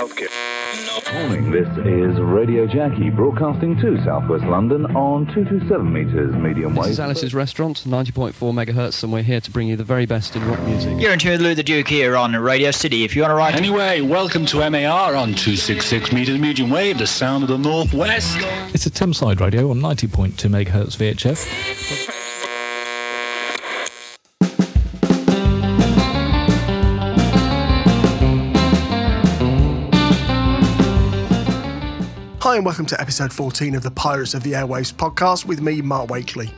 [0.00, 0.30] Healthcare.
[1.12, 6.76] Morning, this is Radio Jackie broadcasting to southwest London on 227 metres medium wave.
[6.76, 6.90] This wave.
[6.92, 10.48] is Alice's Restaurant, 90.4 megahertz, and we're here to bring you the very best in
[10.48, 10.98] rock music.
[10.98, 13.04] You're in tune with Lou the Duke here on Radio City.
[13.04, 17.06] If you want to write Anyway, welcome to MAR on 266 metres medium wave, the
[17.06, 18.38] sound of the northwest.
[18.72, 22.19] It's a Thameside radio on 90.2 MHz VHF.
[32.50, 35.80] Hi, and welcome to episode 14 of the Pirates of the Airwaves podcast with me,
[35.80, 36.50] Mark Wakely,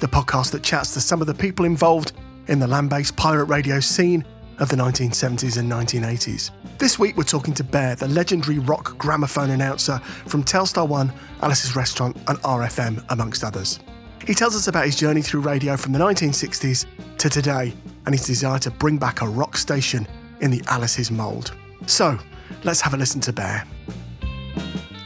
[0.00, 2.12] the podcast that chats to some of the people involved
[2.48, 4.24] in the land based pirate radio scene
[4.58, 6.50] of the 1970s and 1980s.
[6.78, 11.12] This week, we're talking to Bear, the legendary rock gramophone announcer from Telstar One,
[11.42, 13.80] Alice's Restaurant, and RFM, amongst others.
[14.26, 16.86] He tells us about his journey through radio from the 1960s
[17.18, 17.74] to today
[18.06, 20.08] and his desire to bring back a rock station
[20.40, 21.52] in the Alice's mould.
[21.84, 22.18] So,
[22.62, 23.66] let's have a listen to Bear.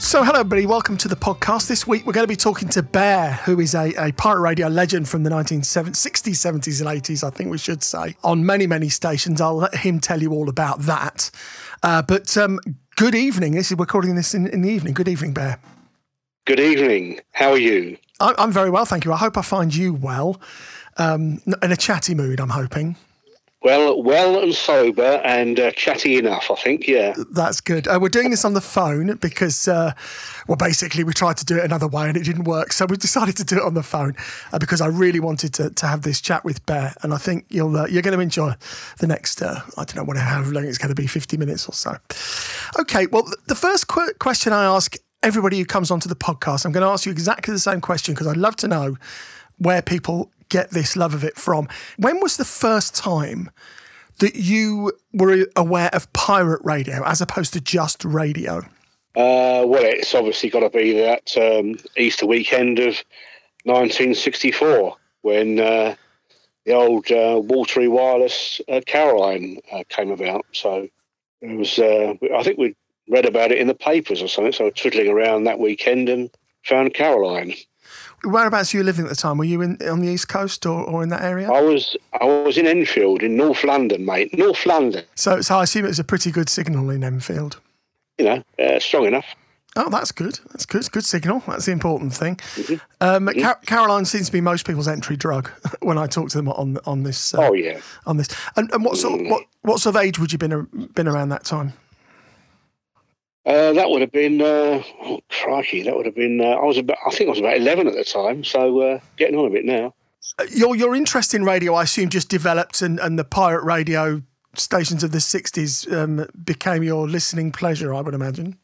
[0.00, 0.64] So, hello, everybody.
[0.64, 1.66] Welcome to the podcast.
[1.66, 4.68] This week, we're going to be talking to Bear, who is a, a pirate radio
[4.68, 8.90] legend from the 1960s, 70s, and 80s, I think we should say, on many, many
[8.90, 9.40] stations.
[9.40, 11.32] I'll let him tell you all about that.
[11.82, 12.60] Uh, but um,
[12.94, 13.52] good evening.
[13.52, 14.94] This is we're recording this in, in the evening.
[14.94, 15.58] Good evening, Bear.
[16.46, 17.18] Good evening.
[17.32, 17.98] How are you?
[18.20, 19.12] I, I'm very well, thank you.
[19.12, 20.40] I hope I find you well.
[20.96, 22.96] Um, in a chatty mood, I'm hoping.
[23.60, 26.86] Well, well and sober and uh, chatty enough, I think.
[26.86, 27.14] Yeah.
[27.32, 27.88] That's good.
[27.88, 29.94] Uh, we're doing this on the phone because, uh,
[30.46, 32.72] well, basically, we tried to do it another way and it didn't work.
[32.72, 34.14] So we decided to do it on the phone
[34.52, 36.94] uh, because I really wanted to, to have this chat with Bear.
[37.02, 38.54] And I think you'll uh, you're going to enjoy
[38.98, 41.68] the next, uh, I don't know what, how long it's going to be, 50 minutes
[41.68, 41.96] or so.
[42.78, 43.06] Okay.
[43.06, 46.86] Well, the first qu- question I ask everybody who comes onto the podcast, I'm going
[46.86, 48.96] to ask you exactly the same question because I'd love to know
[49.58, 51.68] where people get this love of it from.
[51.96, 53.50] When was the first time
[54.18, 58.58] that you were aware of pirate radio as opposed to just radio?
[59.16, 63.02] Uh, well, it's obviously got to be that um, Easter weekend of
[63.64, 65.94] 1964 when uh,
[66.64, 70.44] the old uh, watery wireless uh, Caroline uh, came about.
[70.52, 70.88] So
[71.40, 71.78] it was.
[71.78, 72.76] Uh, I think we
[73.08, 74.52] read about it in the papers or something.
[74.52, 76.30] So I was twiddling around that weekend and
[76.64, 77.54] found Caroline.
[78.24, 79.38] Whereabouts were you living at the time?
[79.38, 81.50] Were you in on the east coast or, or in that area?
[81.50, 84.36] I was I was in Enfield in North London, mate.
[84.36, 85.04] North London.
[85.14, 87.60] So, so I assume it was a pretty good signal in Enfield.
[88.18, 89.26] You know, uh, strong enough.
[89.76, 90.40] Oh, that's good.
[90.50, 90.78] That's good.
[90.78, 91.42] It's good signal.
[91.46, 92.40] That's the important thing.
[93.00, 95.50] Um, Car- Caroline seems to be most people's entry drug
[95.80, 97.32] when I talk to them on on this.
[97.34, 97.78] Uh, Oh yeah.
[98.06, 98.28] on this.
[98.56, 101.28] And, and what sort of, what what sort of age would you been been around
[101.28, 101.74] that time?
[103.48, 106.76] Uh, that would have been, uh, oh, crikey, that would have been, uh, I was
[106.76, 109.50] about, I think I was about 11 at the time, so uh, getting on a
[109.50, 109.94] bit now.
[110.50, 114.22] Your your interest in radio, I assume, just developed, and, and the pirate radio
[114.54, 117.94] stations of the '60s um, became your listening pleasure.
[117.94, 118.56] I would imagine.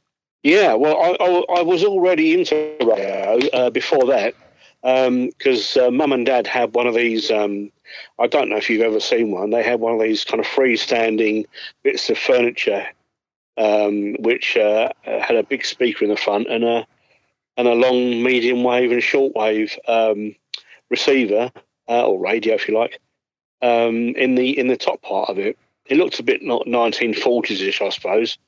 [0.42, 4.34] Yeah, well, I, I, I was already into radio uh, before that
[4.82, 7.30] because uh, mum and dad had one of these.
[7.30, 7.72] Um,
[8.18, 9.50] I don't know if you've ever seen one.
[9.50, 11.46] They had one of these kind of freestanding
[11.82, 12.86] bits of furniture,
[13.56, 16.86] um, which uh, had a big speaker in the front and a
[17.56, 20.34] and a long medium wave and short wave um,
[20.90, 21.52] receiver
[21.88, 22.98] uh, or radio, if you like,
[23.62, 25.58] um, in the in the top part of it.
[25.86, 28.38] It looked a bit not 1940s-ish, I suppose.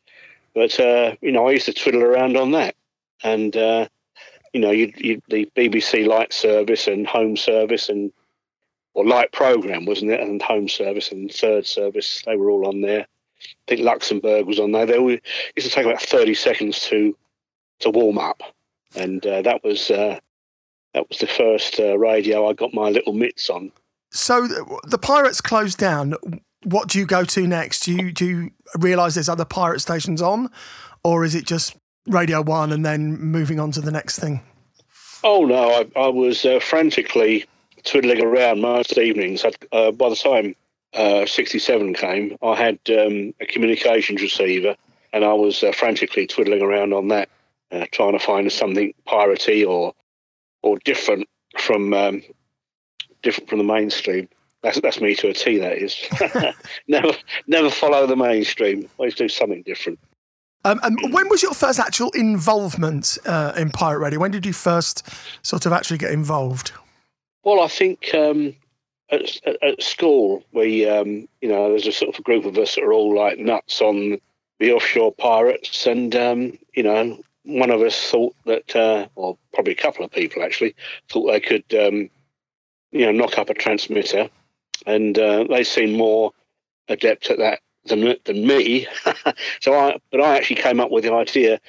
[0.54, 2.74] But uh, you know, I used to twiddle around on that,
[3.22, 3.88] and uh,
[4.54, 8.10] you know, you you the BBC Light Service and Home Service and
[8.94, 10.20] or Light Program, wasn't it?
[10.20, 13.06] And Home Service and Third Service, they were all on there.
[13.46, 14.86] I think Luxembourg was on there.
[14.86, 15.18] They were,
[15.56, 17.16] used to take about thirty seconds to
[17.80, 18.42] to warm up,
[18.94, 20.18] and uh, that was uh,
[20.94, 23.70] that was the first uh, radio I got my little mitts on.
[24.10, 24.48] So
[24.84, 26.14] the pirates closed down.
[26.64, 27.84] What do you go to next?
[27.84, 30.50] Do you do you realise there's other pirate stations on,
[31.04, 34.40] or is it just Radio One and then moving on to the next thing?
[35.22, 37.44] Oh no, I, I was uh, frantically
[37.84, 39.44] twiddling around most evenings.
[39.44, 40.54] I'd, uh, by the time
[40.94, 44.76] uh, 67 came, I had um, a communications receiver
[45.12, 47.28] and I was uh, frantically twiddling around on that,
[47.72, 49.94] uh, trying to find something piratey or
[50.62, 51.28] or different
[51.58, 52.22] from um,
[53.22, 54.28] different from the mainstream.
[54.62, 55.58] That's that's me to a T.
[55.58, 55.96] That is.
[56.88, 57.12] never
[57.46, 58.88] never follow the mainstream.
[58.98, 59.98] Always do something different.
[60.64, 64.18] Um, and when was your first actual involvement uh, in pirate radio?
[64.18, 65.08] When did you first
[65.42, 66.72] sort of actually get involved?
[67.44, 68.56] Well, I think um,
[69.10, 72.74] at, at, at school, we, um, you know, there's a sort of group of us
[72.74, 74.18] that are all like nuts on
[74.58, 79.72] the offshore pirates, and um, you know, one of us thought that, uh, or probably
[79.72, 80.74] a couple of people actually,
[81.10, 82.10] thought they could, um,
[82.90, 84.28] you know, knock up a transmitter,
[84.86, 86.32] and uh, they seemed more
[86.88, 88.86] adept at that than than me.
[89.60, 91.60] so I, but I actually came up with the idea.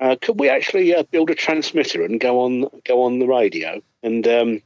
[0.00, 3.82] Uh, could we actually uh, build a transmitter and go on go on the radio?
[4.02, 4.62] And um,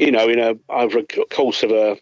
[0.00, 1.98] you know, in a over a course of a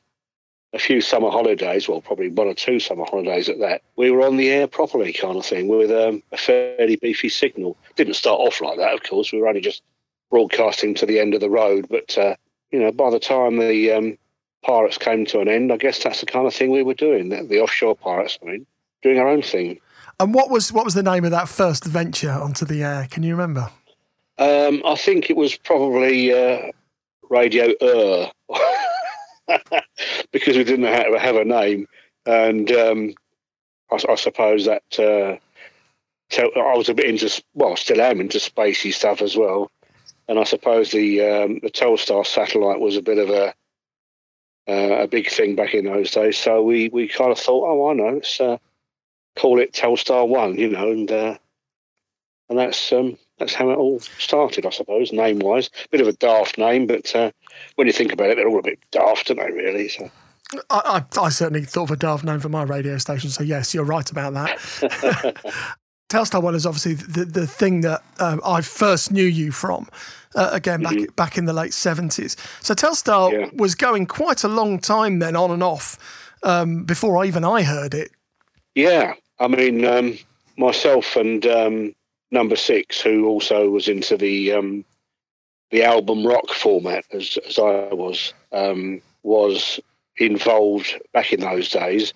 [0.75, 4.27] a few summer holidays, well, probably one or two summer holidays at that, we were
[4.27, 7.77] on the air properly, kind of thing, with um, a fairly beefy signal.
[7.97, 9.33] Didn't start off like that, of course.
[9.33, 9.83] We were only just
[10.31, 12.37] broadcasting to the end of the road, but uh,
[12.71, 14.19] you know, by the time the um,
[14.63, 17.29] pirates came to an end, I guess that's the kind of thing we were doing.
[17.29, 18.67] The, the offshore pirates, I mean,
[19.03, 19.79] doing our own thing.
[20.19, 23.09] And what was what was the name of that first venture onto the air?
[23.11, 23.69] Can you remember?
[24.39, 26.73] Um, I think it was probably uh,
[27.33, 28.31] Radio Ur,
[30.33, 31.89] because we didn't have, have a name,
[32.27, 33.15] and um,
[33.91, 35.39] I, I, suppose that uh,
[36.39, 39.71] I was a bit into well, still am into spacey stuff as well,
[40.29, 43.55] and I suppose the um, the Telstar satellite was a bit of a
[44.69, 46.37] uh, a big thing back in those days.
[46.37, 48.59] So we, we kind of thought, oh, I know, let's uh,
[49.39, 51.39] call it Telstar One, you know, and uh,
[52.51, 55.69] and that's um, that's how it all started, I suppose, name wise.
[55.91, 57.33] Bit of a daft name, but uh,
[57.75, 59.51] when you think about it, they're all a bit daft, aren't they?
[59.51, 59.89] Really.
[59.89, 60.09] So.
[60.71, 63.75] I, I, I certainly thought of a daft name for my radio station, so yes,
[63.75, 65.35] you're right about that.
[66.09, 69.89] Telstar One is obviously the, the thing that um, I first knew you from.
[70.37, 71.15] Uh, again, back mm-hmm.
[71.15, 72.37] back in the late seventies.
[72.61, 73.51] So Telstar yeah.
[73.55, 75.99] was going quite a long time then, on and off,
[76.45, 78.13] um, before even I heard it.
[78.75, 80.19] Yeah, I mean, um,
[80.57, 81.95] myself and um,
[82.33, 84.85] Number Six, who also was into the um,
[85.71, 89.79] the album rock format, as, as I was, um, was
[90.17, 92.15] involved back in those days,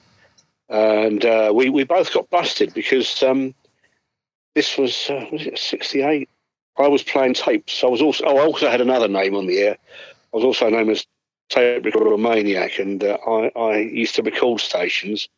[0.71, 3.23] and uh, we we both got busted because
[4.55, 6.31] this was uh, was it sixty eight.
[6.79, 7.85] I was playing tapes.
[7.85, 9.77] I was also oh, I also had another name on the air.
[10.33, 11.07] I was also known as
[11.51, 15.29] tape recorder maniac, and uh, I, I used to record stations.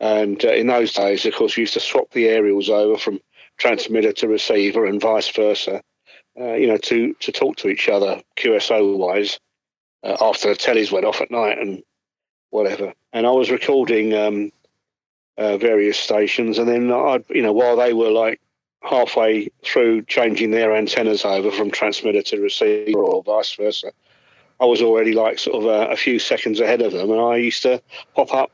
[0.00, 3.20] And uh, in those days, of course, we used to swap the aerials over from
[3.58, 5.82] transmitter to receiver and vice versa.
[6.40, 9.38] Uh, you know, to to talk to each other QSO wise
[10.02, 11.82] uh, after the tellies went off at night and
[12.50, 12.94] whatever.
[13.12, 14.50] And I was recording um,
[15.36, 18.40] uh, various stations, and then I, you know, while they were like
[18.82, 23.92] halfway through changing their antennas over from transmitter to receiver or vice versa,
[24.60, 27.36] I was already like sort of a, a few seconds ahead of them, and I
[27.36, 27.82] used to
[28.14, 28.50] pop up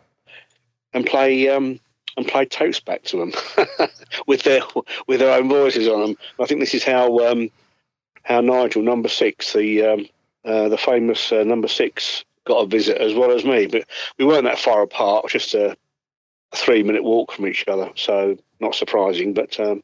[0.93, 1.81] and play um,
[2.19, 3.33] and play tapes back to them
[4.27, 4.61] with their
[5.07, 6.17] with their own voices on them.
[6.39, 7.51] I think this is how um,
[8.25, 10.07] how Nigel number six, the um,
[10.45, 13.85] uh, the famous uh, number six, got a visit as well as me, but
[14.19, 15.77] we weren't that far apart, just a
[16.55, 17.91] three minute walk from each other.
[17.95, 19.83] So not surprising, but um,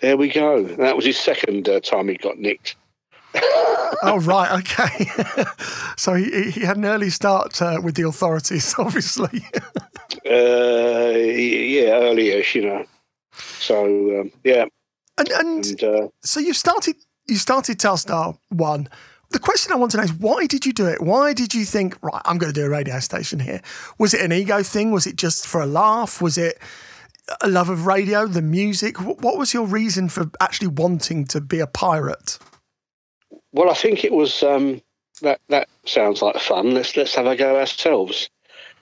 [0.00, 0.62] there we go.
[0.62, 2.76] that was his second uh, time he got nicked.
[4.02, 5.44] oh right, okay.
[5.96, 9.44] so he, he had an early start uh, with the authorities, obviously.
[10.24, 11.35] uh,
[12.16, 12.84] early-ish, you know.
[13.32, 14.64] So um, yeah,
[15.18, 16.96] and, and, and uh, so you started
[17.26, 18.88] you started Telstar One
[19.30, 21.02] the question I want to know is why did you do it?
[21.02, 23.60] Why did you think, right, I'm going to do a radio station here?
[23.98, 24.92] Was it an ego thing?
[24.92, 26.22] Was it just for a laugh?
[26.22, 26.58] Was it
[27.40, 29.00] a love of radio, the music?
[29.00, 32.38] What was your reason for actually wanting to be a pirate?
[33.52, 34.80] Well, I think it was um,
[35.22, 35.40] that.
[35.48, 36.74] That sounds like fun.
[36.74, 38.28] Let's let's have a go ourselves.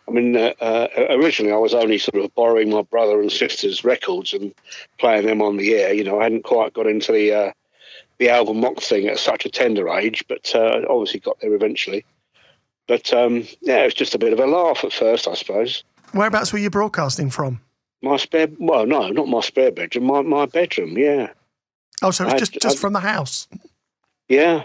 [0.06, 3.84] I mean, uh, uh, originally I was only sort of borrowing my brother and sister's
[3.84, 4.54] records and
[4.98, 5.94] playing them on the air.
[5.94, 7.52] You know, I hadn't quite got into the uh,
[8.18, 12.04] the album rock thing at such a tender age, but uh, obviously got there eventually.
[12.86, 15.84] But um, yeah, it was just a bit of a laugh at first, I suppose.
[16.12, 17.60] Whereabouts were you broadcasting from?
[18.02, 21.30] My spare, well, no, not my spare bedroom, my, my bedroom, yeah.
[22.02, 23.48] Oh, so it's just, just I, from the house?
[24.28, 24.64] Yeah.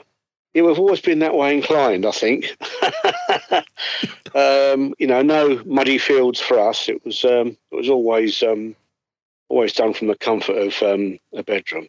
[0.54, 2.58] Yeah, we've always been that way inclined, I think.
[4.36, 6.90] um, you know, no muddy fields for us.
[6.90, 8.76] It was um, it was always um,
[9.50, 11.88] always done from the comfort of um, a bedroom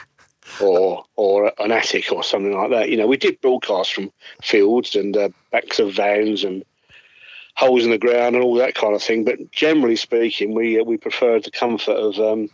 [0.60, 2.90] or or an attic or something like that.
[2.90, 6.64] You know, we did broadcast from fields and uh, backs of vans and
[7.56, 9.24] holes in the ground and all that kind of thing.
[9.24, 12.50] But generally speaking, we uh, we prefer the comfort of um,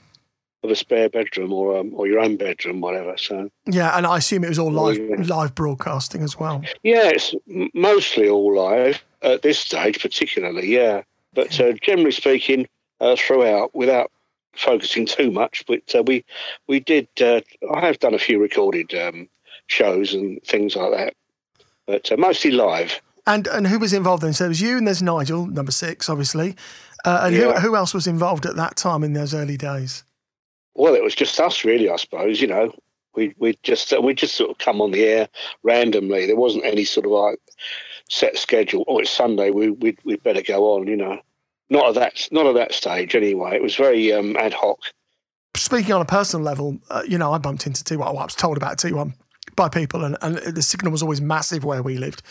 [0.63, 3.17] of a spare bedroom or um, or your own bedroom, whatever.
[3.17, 5.17] So yeah, and I assume it was all live yeah.
[5.27, 6.63] live broadcasting as well.
[6.83, 7.35] Yeah, it's
[7.75, 10.69] mostly all live at this stage, particularly.
[10.69, 11.03] Yeah,
[11.35, 12.67] but uh, generally speaking,
[13.01, 14.11] uh, throughout, without
[14.55, 16.25] focusing too much, but uh, we
[16.69, 17.09] we did.
[17.21, 17.41] Uh,
[17.75, 19.29] I have done a few recorded um,
[19.67, 21.15] shows and things like that,
[21.87, 23.01] but uh, mostly live.
[23.27, 24.33] And and who was involved then?
[24.33, 26.57] So it was you and there's Nigel, number six, obviously.
[27.05, 27.59] Uh, and yeah.
[27.59, 30.05] who, who else was involved at that time in those early days?
[30.75, 31.91] Well, it was just us, really.
[31.91, 32.73] I suppose you know
[33.15, 35.29] we we just we just sort of come on the air
[35.63, 36.27] randomly.
[36.27, 37.39] There wasn't any sort of like
[38.09, 38.85] set schedule.
[38.89, 39.51] Oh, it's Sunday.
[39.51, 40.87] We we we'd better go on.
[40.87, 41.21] You know
[41.73, 43.57] not at that not at that stage anyway.
[43.57, 44.79] It was very um, ad hoc.
[45.57, 47.99] Speaking on a personal level, uh, you know, I bumped into T1.
[47.99, 49.15] Well, I was told about T1
[49.57, 52.23] by people, and, and the signal was always massive where we lived.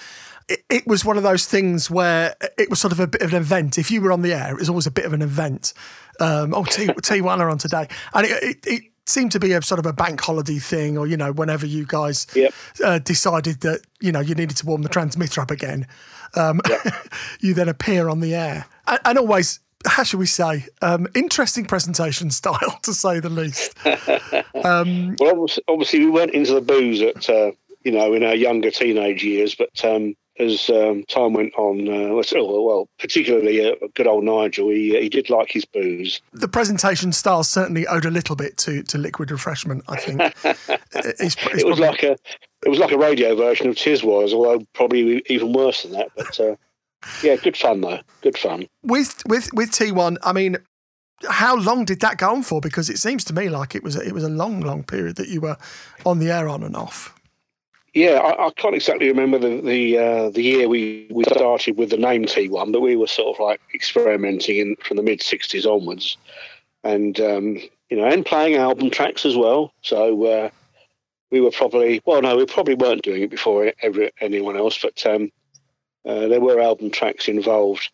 [0.70, 3.38] It, was one of those things where it was sort of a bit of an
[3.38, 3.78] event.
[3.78, 5.74] If you were on the air, it was always a bit of an event.
[6.22, 7.88] Um, oh, T, T1 are on today.
[8.13, 11.08] And it, it, it seemed to be a sort of a bank holiday thing, or,
[11.08, 12.54] you know, whenever you guys Yep.
[12.84, 15.88] uh, decided that, you know, you needed to warm the transmitter up again,
[16.36, 16.62] um,
[17.42, 18.66] you then appear on the air.
[18.88, 23.75] And, and always, how should we say, um, interesting presentation style, to say the least.
[24.63, 27.51] Um, Well, obviously, obviously, we went into the booze at uh,
[27.84, 32.14] you know in our younger teenage years, but um, as um, time went on, uh,
[32.14, 36.22] well, particularly uh, good old Nigel, he he did like his booze.
[36.34, 40.22] the presentation style certainly owed a little bit to, to liquid refreshment, I think.
[40.94, 42.18] It's- it's It was probably- like a
[42.66, 46.10] it was like a radio version of Tiswas, although probably even worse than that.
[46.16, 46.56] But uh,
[47.24, 48.68] yeah, good fun though, good fun.
[48.84, 50.58] with with with T1, I mean,
[51.30, 52.62] how long did that go on for?
[52.62, 55.16] Because it seems to me like it was a, it was a long, long period
[55.18, 55.58] that you were
[56.06, 57.14] on the air on and off.
[57.94, 61.90] Yeah, I, I can't exactly remember the the, uh, the year we, we started with
[61.90, 65.66] the name T1, but we were sort of like experimenting in, from the mid '60s
[65.66, 66.18] onwards,
[66.84, 67.58] and um,
[67.90, 69.74] you know, and playing album tracks as well.
[69.82, 70.50] So uh,
[71.32, 75.06] we were probably well, no, we probably weren't doing it before every, anyone else, but
[75.06, 75.30] um,
[76.06, 77.90] uh, there were album tracks involved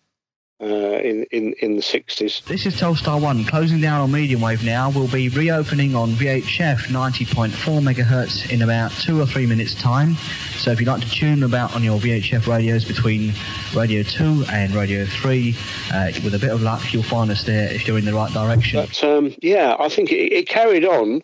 [0.60, 2.44] uh, in, in in the '60s.
[2.46, 4.90] This is Telstar 1 closing down on medium wave now.
[4.90, 10.16] We'll be reopening on VHF 90.4 megahertz in about two or three minutes' time.
[10.58, 13.34] So if you'd like to tune about on your VHF radios between
[13.76, 15.56] Radio 2 and Radio 3,
[15.94, 18.34] uh, with a bit of luck, you'll find us there if you're in the right
[18.34, 18.84] direction.
[18.84, 21.22] But um, yeah, I think it, it carried on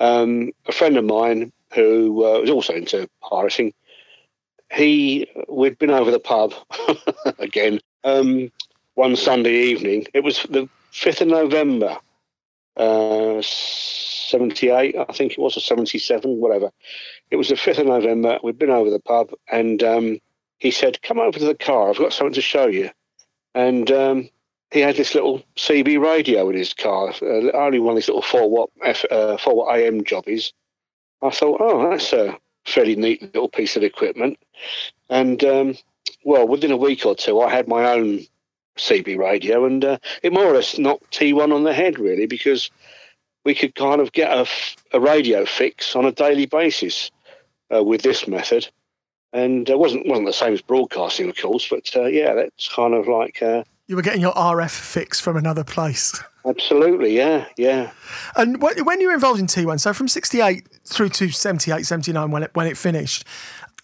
[0.00, 3.72] Um, a friend of mine who uh, was also into pirating,
[4.72, 6.54] he we'd been over the pub
[7.38, 8.50] again um,
[8.94, 10.06] one Sunday evening.
[10.14, 11.96] It was the 5th of November,
[12.76, 16.70] uh, 78, I think it was, or 77, whatever.
[17.30, 18.38] It was the 5th of November.
[18.42, 20.18] We'd been over the pub, and um,
[20.58, 21.90] he said, Come over to the car.
[21.90, 22.90] I've got something to show you.
[23.54, 24.28] And um,
[24.72, 28.22] he had this little CB radio in his car, uh, only one of these little
[28.22, 30.52] 4 watt, F, uh, 4 watt AM jobbies.
[31.24, 34.38] I thought, Oh, that's a fairly neat little piece of equipment.
[35.08, 35.74] And um,
[36.24, 38.20] well, within a week or two, I had my own
[38.78, 42.70] CB radio, and uh, it more or less knocked T1 on the head, really, because
[43.44, 44.48] we could kind of get
[44.92, 47.10] a, radio fix on a daily basis
[47.74, 48.68] uh, with this method.
[49.32, 52.94] And it wasn't wasn't the same as broadcasting, of course, but uh, yeah, that's kind
[52.94, 56.22] of like uh, You were getting your RF fix from another place.
[56.46, 57.90] absolutely, yeah, yeah.
[58.36, 62.30] And when, when you were involved in T1, so from 68 through to 78, 79
[62.30, 63.24] when it, when it finished,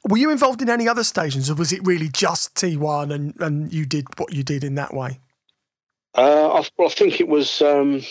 [0.08, 3.72] were you involved in any other stations or was it really just T1 and, and
[3.72, 5.20] you did what you did in that way?
[6.16, 7.62] Uh, I, well, I think it was.
[7.62, 8.02] Um,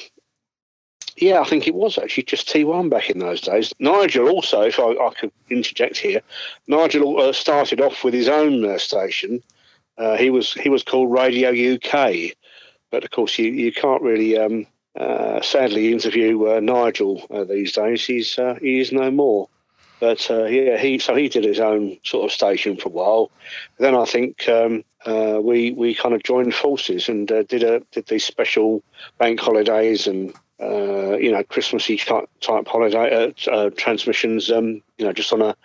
[1.17, 3.74] yeah, I think it was actually just T1 back in those days.
[3.79, 6.22] Nigel also, if I, I could interject here,
[6.67, 9.43] Nigel uh, started off with his own uh, station.
[10.00, 12.32] Uh, he was he was called Radio UK,
[12.89, 14.65] but of course you, you can't really um,
[14.98, 18.06] uh, sadly interview uh, Nigel uh, these days.
[18.06, 19.50] He's he is no more.
[20.00, 23.32] But yeah, he so he did his own sort of station for a while.
[23.79, 28.24] Then I think um, we we kind of joined forces and did a did these
[28.24, 28.82] special
[29.18, 34.51] bank holidays and uh, you know Christmassy type, type holiday uh, uh, transmissions.
[34.51, 35.56] Um, you know, just on a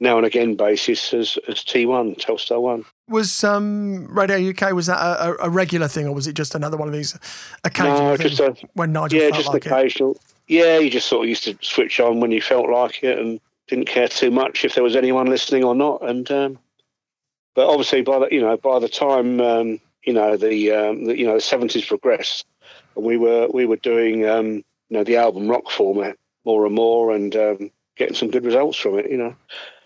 [0.00, 2.84] now and again basis as as T1 Telstar One.
[3.08, 6.76] Was um, Radio UK, was that a, a- regular thing or was it just another
[6.76, 7.16] one of these
[7.64, 9.72] occasional No, just a- when Nigel Yeah, felt just like it?
[9.72, 10.16] occasional.
[10.48, 13.40] Yeah, you just sort of used to switch on when you felt like it and
[13.68, 16.02] didn't care too much if there was anyone listening or not.
[16.08, 16.58] And um,
[17.54, 21.18] but obviously by the you know by the time um, you know the, um, the
[21.18, 22.46] you know the seventies progressed,
[22.96, 26.74] and we were we were doing um, you know the album rock format more and
[26.74, 29.10] more and um, getting some good results from it.
[29.10, 29.34] You know.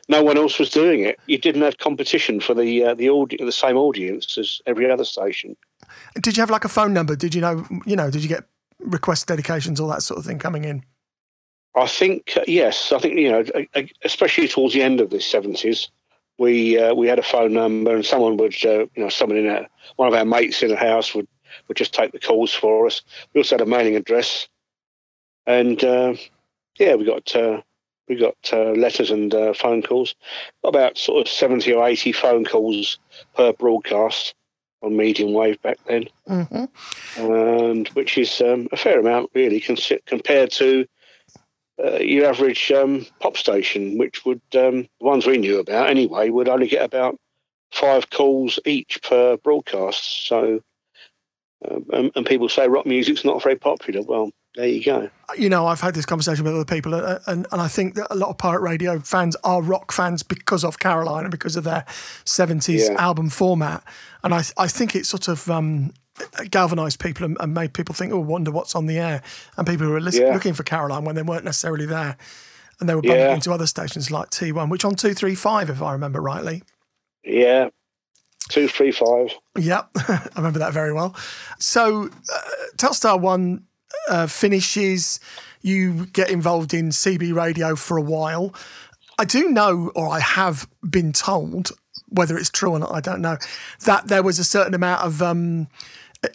[0.09, 1.19] No one else was doing it.
[1.27, 5.05] You didn't have competition for the uh, the audi- the same audience as every other
[5.05, 5.57] station.
[6.21, 7.17] Did you have like a phone number?
[7.17, 8.45] Did you know, you know, did you get
[8.81, 10.85] request dedications, all that sort of thing coming in?
[11.75, 12.93] I think uh, yes.
[12.93, 13.45] I think you know,
[14.05, 15.89] especially towards the end of the seventies,
[16.39, 19.47] we uh, we had a phone number, and someone would, uh, you know, someone in
[19.47, 21.29] a, one of our mates in the house would
[21.69, 23.03] would just take the calls for us.
[23.33, 24.49] We also had a mailing address,
[25.47, 26.15] and uh,
[26.79, 27.63] yeah, we got uh,
[28.09, 30.15] we got uh, letters and uh, phone calls.
[30.63, 32.99] About sort of seventy or eighty phone calls
[33.35, 34.35] per broadcast
[34.83, 36.65] on medium wave back then hmm
[37.17, 40.87] and which is um, a fair amount really consi- compared to
[41.83, 46.29] uh, your average um, pop station, which would um, the ones we knew about anyway,
[46.31, 47.19] would only get about
[47.73, 50.27] five calls each per broadcast.
[50.27, 50.61] So,
[51.69, 54.03] um, and, and people say rock music's not very popular.
[54.03, 55.11] Well, there you go.
[55.37, 58.07] You know, I've had this conversation with other people, uh, and, and I think that
[58.11, 61.65] a lot of pirate radio fans are rock fans because of Caroline and because of
[61.65, 61.85] their
[62.25, 62.95] 70s Yeah.
[63.03, 63.83] album format.
[64.23, 65.93] And I, I think it sort of um,
[66.51, 69.23] galvanized people and, and made people think, oh, wonder what's on the air.
[69.57, 70.33] And people who were lis- Yeah.
[70.33, 72.17] looking for Caroline when they weren't necessarily there.
[72.81, 73.35] And they were bumping Yeah.
[73.35, 76.63] into other stations like T1, which on 235, if I remember rightly.
[77.25, 77.71] Yeah,
[78.51, 79.31] two, three, five.
[79.59, 81.17] Yep, I remember that very well.
[81.59, 82.41] So, uh,
[82.77, 83.65] Telstar One
[84.09, 85.21] uh, finishes.
[85.63, 88.55] You get involved in CB radio for a while.
[89.19, 91.71] I do know, or I have been told,
[92.09, 93.39] whether it's true or not, I don't know,
[93.85, 95.69] that there was a certain amount of um,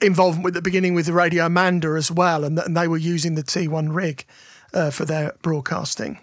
[0.02, 3.36] involvement with the beginning with the Radio Amanda as well, and, and they were using
[3.36, 4.26] the T1 rig
[4.74, 6.20] uh, for their broadcasting.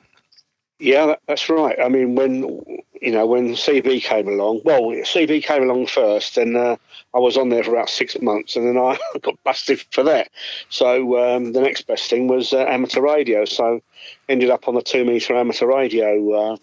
[0.78, 1.78] Yeah, that's right.
[1.82, 2.60] I mean, when
[3.00, 6.76] you know when CB came along, well, CB came along first, and uh,
[7.14, 10.30] I was on there for about six months, and then I got busted for that.
[10.68, 13.44] So um, the next best thing was uh, amateur radio.
[13.44, 13.80] So
[14.28, 16.56] ended up on the two meter amateur radio uh,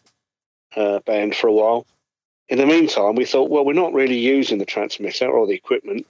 [0.76, 1.86] uh, band for a while.
[2.50, 6.06] In the meantime, we thought, well, we're not really using the transmitter or the equipment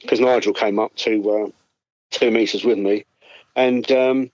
[0.00, 1.48] because Nigel came up to uh,
[2.10, 3.04] two meters with me,
[3.54, 4.30] and um,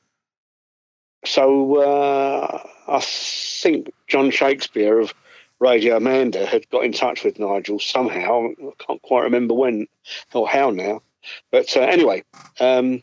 [1.25, 5.13] so uh, I think John Shakespeare of
[5.61, 8.49] Radio Amanda had got in touch with Nigel somehow.
[8.49, 9.87] I can't quite remember when
[10.33, 11.03] or how now,
[11.51, 12.25] but uh, anyway,
[12.61, 13.03] um,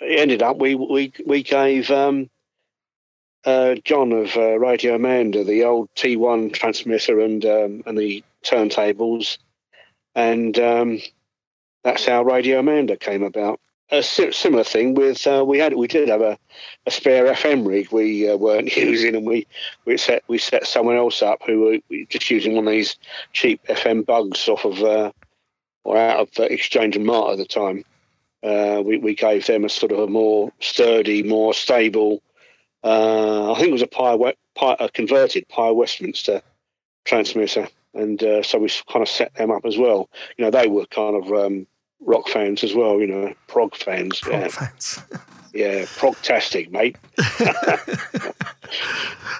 [0.00, 2.30] it ended up we we we gave um,
[3.44, 9.38] uh, John of uh, Radio Amanda the old T1 transmitter and um, and the turntables,
[10.14, 11.00] and um,
[11.82, 13.60] that's how Radio Amanda came about.
[13.92, 16.38] A similar thing with uh, we had we did have a,
[16.86, 19.46] a spare FM rig we uh, weren't using, and we
[19.84, 22.96] we set we set someone else up who were just using one of these
[23.34, 25.12] cheap FM bugs off of uh,
[25.84, 27.84] or out of uh, Exchange and Mart at the time.
[28.42, 32.22] Uh, we we gave them a sort of a more sturdy, more stable.
[32.82, 34.16] Uh, I think it was a Pye,
[34.54, 36.40] Pye a converted Pye Westminster
[37.04, 40.08] transmitter, and so we kind of set them up as well.
[40.38, 41.66] You know, they were kind of um,
[42.04, 43.00] rock fans as well.
[43.00, 44.20] You know, prog fans.
[44.20, 45.02] Prog yeah, fans.
[45.54, 46.96] yeah, progtastic, mate.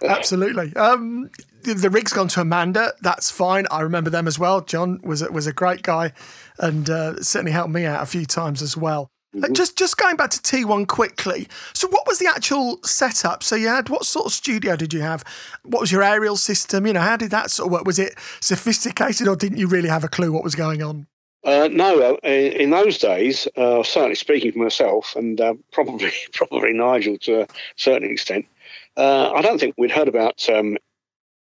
[0.02, 0.74] Absolutely.
[0.76, 1.30] Um,
[1.62, 2.92] the, rig's gone to Amanda.
[3.00, 3.66] That's fine.
[3.70, 4.60] I remember them as well.
[4.60, 6.12] John was a, was a great guy,
[6.58, 9.08] and uh, certainly helped me out a few times as well.
[9.42, 11.48] Uh, just just going back to T1 quickly.
[11.72, 13.42] So, what was the actual setup?
[13.42, 15.24] So, you had what sort of studio did you have?
[15.64, 16.86] What was your aerial system?
[16.86, 17.86] You know, how did that sort of work?
[17.86, 21.06] Was it sophisticated, or didn't you really have a clue what was going on?
[21.44, 26.72] Uh, no, uh, in those days, uh, certainly speaking for myself, and uh, probably probably
[26.72, 28.46] Nigel to a certain extent,
[28.96, 30.76] uh, I don't think we'd heard about um,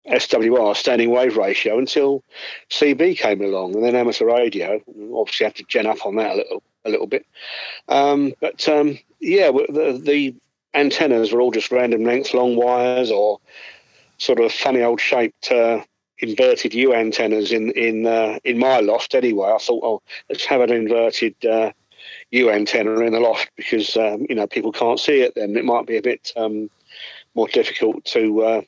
[0.09, 2.25] SWR standing wave ratio until
[2.71, 4.81] CB came along, and then amateur radio.
[5.15, 7.27] Obviously, had to gen up on that a little a little bit.
[7.89, 10.35] Um, but um, yeah, the, the
[10.75, 13.39] antennas were all just random length, long wires, or
[14.19, 15.51] sort of funny old shaped.
[15.51, 15.83] Uh,
[16.29, 19.53] inverted U antennas in in uh, in my loft anyway.
[19.55, 21.73] I thought, oh, let's have an inverted uh,
[22.31, 25.35] U antenna in the loft because um, you know people can't see it.
[25.35, 26.71] Then it might be a bit um,
[27.35, 28.63] more difficult to uh,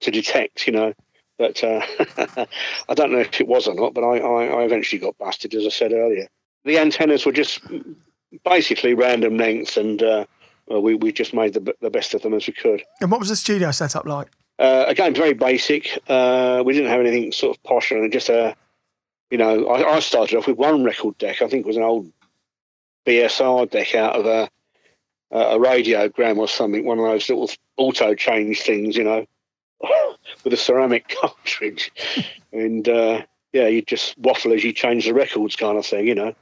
[0.00, 0.66] to detect.
[0.66, 0.94] You know.
[1.38, 1.82] But uh,
[2.88, 3.92] I don't know if it was or not.
[3.92, 6.28] But I, I, I eventually got busted, as I said earlier.
[6.64, 7.60] The antennas were just
[8.44, 10.24] basically random length, and uh,
[10.68, 12.82] we we just made the the best of them as we could.
[13.00, 14.28] And what was the studio setup like?
[14.58, 15.98] Uh, again, very basic.
[16.08, 18.12] Uh, we didn't have anything sort of posh it.
[18.12, 18.56] Just a,
[19.30, 21.42] you know, I, I started off with one record deck.
[21.42, 22.10] I think it was an old
[23.06, 24.48] BSR deck out of a
[25.30, 26.84] a radiogram or something.
[26.84, 29.26] One of those little auto change things, you know,
[30.44, 31.90] with a ceramic cartridge.
[32.52, 36.14] and uh, yeah, you just waffle as you change the records, kind of thing, you
[36.14, 36.34] know.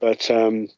[0.00, 0.68] But um,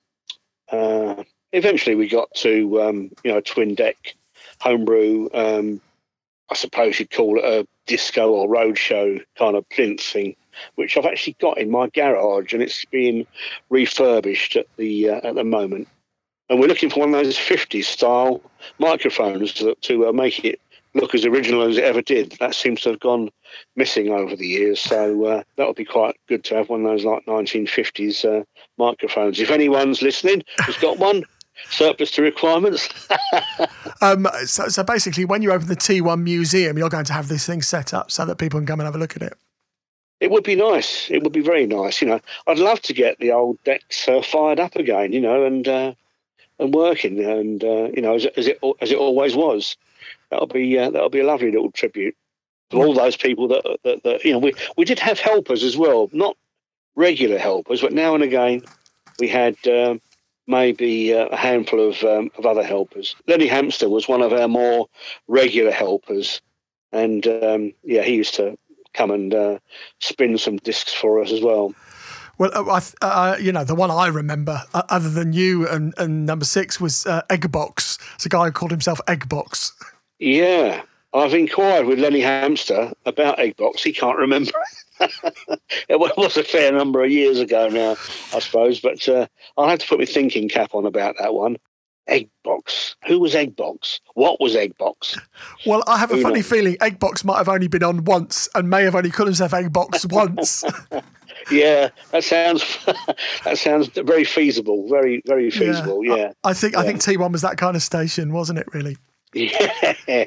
[0.70, 4.14] uh, eventually, we got to um, you know twin deck
[4.60, 5.28] homebrew.
[5.34, 5.80] Um,
[6.50, 10.36] I suppose you'd call it a disco or roadshow kind of plinth thing,
[10.76, 13.26] which I've actually got in my garage, and it's being
[13.70, 15.88] refurbished at the uh, at the moment.
[16.48, 18.40] And we're looking for one of those 50s style
[18.78, 20.60] microphones to, to uh, make it
[20.94, 22.36] look as original as it ever did.
[22.38, 23.30] That seems to have gone
[23.74, 26.90] missing over the years, so uh, that would be quite good to have one of
[26.90, 28.44] those like 1950s uh,
[28.78, 29.40] microphones.
[29.40, 31.24] If anyone's listening who's got one,
[31.70, 32.88] surplus to requirements.
[34.02, 37.46] Um, so, so basically, when you open the T1 museum, you're going to have this
[37.46, 39.32] thing set up so that people can come and have a look at it.
[40.20, 41.10] It would be nice.
[41.10, 42.02] It would be very nice.
[42.02, 45.12] You know, I'd love to get the old decks uh, fired up again.
[45.12, 45.94] You know, and uh,
[46.58, 49.76] and working, and uh, you know, as, as it as it always was.
[50.30, 52.16] That'll be uh, that'll be a lovely little tribute
[52.70, 55.76] to all those people that, that, that you know we we did have helpers as
[55.76, 56.36] well, not
[56.96, 58.62] regular helpers, but now and again
[59.18, 59.56] we had.
[59.66, 60.00] Um,
[60.46, 63.14] maybe uh, a handful of, um, of other helpers.
[63.26, 64.88] Lenny Hamster was one of our more
[65.28, 66.40] regular helpers,
[66.92, 68.56] and um, yeah, he used to
[68.94, 69.58] come and uh,
[70.00, 71.74] spin some discs for us as well.
[72.38, 75.94] Well, uh, I, uh, you know, the one I remember, uh, other than you and,
[75.96, 77.98] and number six, was uh, Eggbox.
[78.14, 79.72] It's a guy who called himself Eggbox.
[80.18, 80.82] Yeah,
[81.16, 83.80] I've inquired with Lenny Hamster about Eggbox.
[83.80, 84.52] He can't remember.
[85.00, 87.96] it was a fair number of years ago now,
[88.34, 89.26] I suppose, but uh,
[89.56, 91.56] I'll have to put my thinking cap on about that one.
[92.08, 92.94] Eggbox.
[93.08, 94.00] Who was Eggbox?
[94.14, 95.18] What was Eggbox?
[95.66, 96.48] Well, I have a Who funny knows?
[96.48, 100.10] feeling Eggbox might have only been on once and may have only called himself Eggbox
[100.12, 100.64] once.
[101.50, 102.64] Yeah, that sounds
[103.44, 104.88] that sounds very feasible.
[104.88, 106.04] Very very feasible.
[106.04, 108.66] Yeah, I, I think I think T1 was that kind of station, wasn't it?
[108.72, 108.96] Really?
[109.34, 110.26] yeah,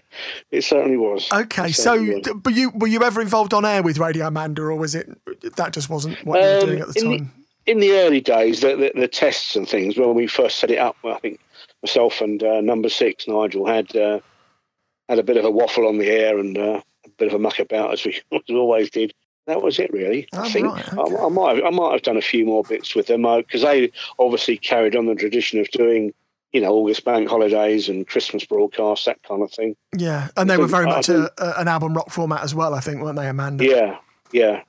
[0.52, 1.28] it certainly was.
[1.32, 2.34] Okay, It so certainly was.
[2.44, 5.10] but you were you ever involved on air with Radio Amanda, or was it
[5.56, 7.32] that just wasn't what you were Um, doing at the in the- time?
[7.66, 10.80] in the early days, the, the, the tests and things, when we first set it
[10.80, 11.40] up, I think
[11.84, 14.20] myself and uh, number six, Nigel, had uh,
[15.08, 17.40] had a bit of a waffle on the air and uh, a bit of a
[17.40, 19.14] muck about as we, as we always did.
[19.48, 20.28] That was it, really.
[20.34, 21.26] Oh, I think right, I.
[21.26, 23.92] I might have, I might have done a few more bits with them because they
[24.20, 26.14] obviously carried on the tradition of doing,
[26.52, 29.76] you know, August bank holidays and Christmas broadcasts, that kind of thing.
[29.96, 32.74] Yeah, and they were very much a, a, an album rock format as well.
[32.74, 33.66] I think, weren't they, Amanda?
[33.66, 33.98] Yeah,
[34.32, 34.64] yeah.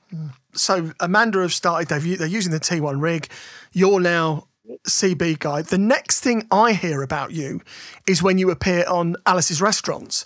[0.53, 1.89] So Amanda have started.
[1.89, 3.29] They've they're using the T1 rig.
[3.71, 4.47] You're now
[4.87, 5.61] CB guy.
[5.61, 7.61] The next thing I hear about you
[8.07, 10.25] is when you appear on Alice's Restaurants.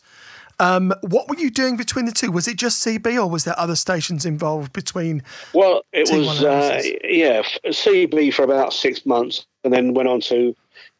[0.57, 2.31] Um, what were you doing between the two?
[2.31, 5.21] Was it just CB, or was there other stations involved between?
[5.53, 10.21] Well, it T1 was uh, yeah CB for about six months, and then went on
[10.21, 10.55] to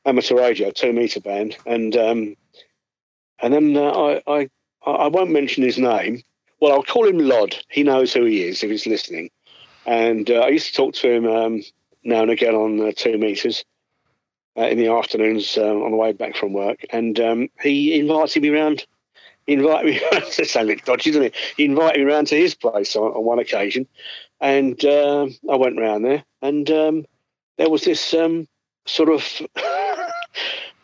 [0.06, 2.36] amateur radio, two meter band, and um,
[3.40, 4.50] and then uh, I, I
[4.86, 6.22] I won't mention his name.
[6.62, 7.56] Well, I'll call him Lod.
[7.70, 9.30] He knows who he is if he's listening.
[9.86, 11.62] And uh, I used to talk to him um,
[12.04, 13.66] now and again on uh, two meters
[14.58, 18.42] uh, in the afternoons uh, on the way back from work, and um, he invited
[18.42, 18.86] me round.
[19.48, 20.02] Invited me.
[20.12, 21.36] That sounds a bit dodgy, doesn't it?
[21.56, 23.88] He invited me round to his place on, on one occasion,
[24.40, 27.06] and um I went round there, and um,
[27.58, 28.48] there was this um,
[28.86, 29.24] sort of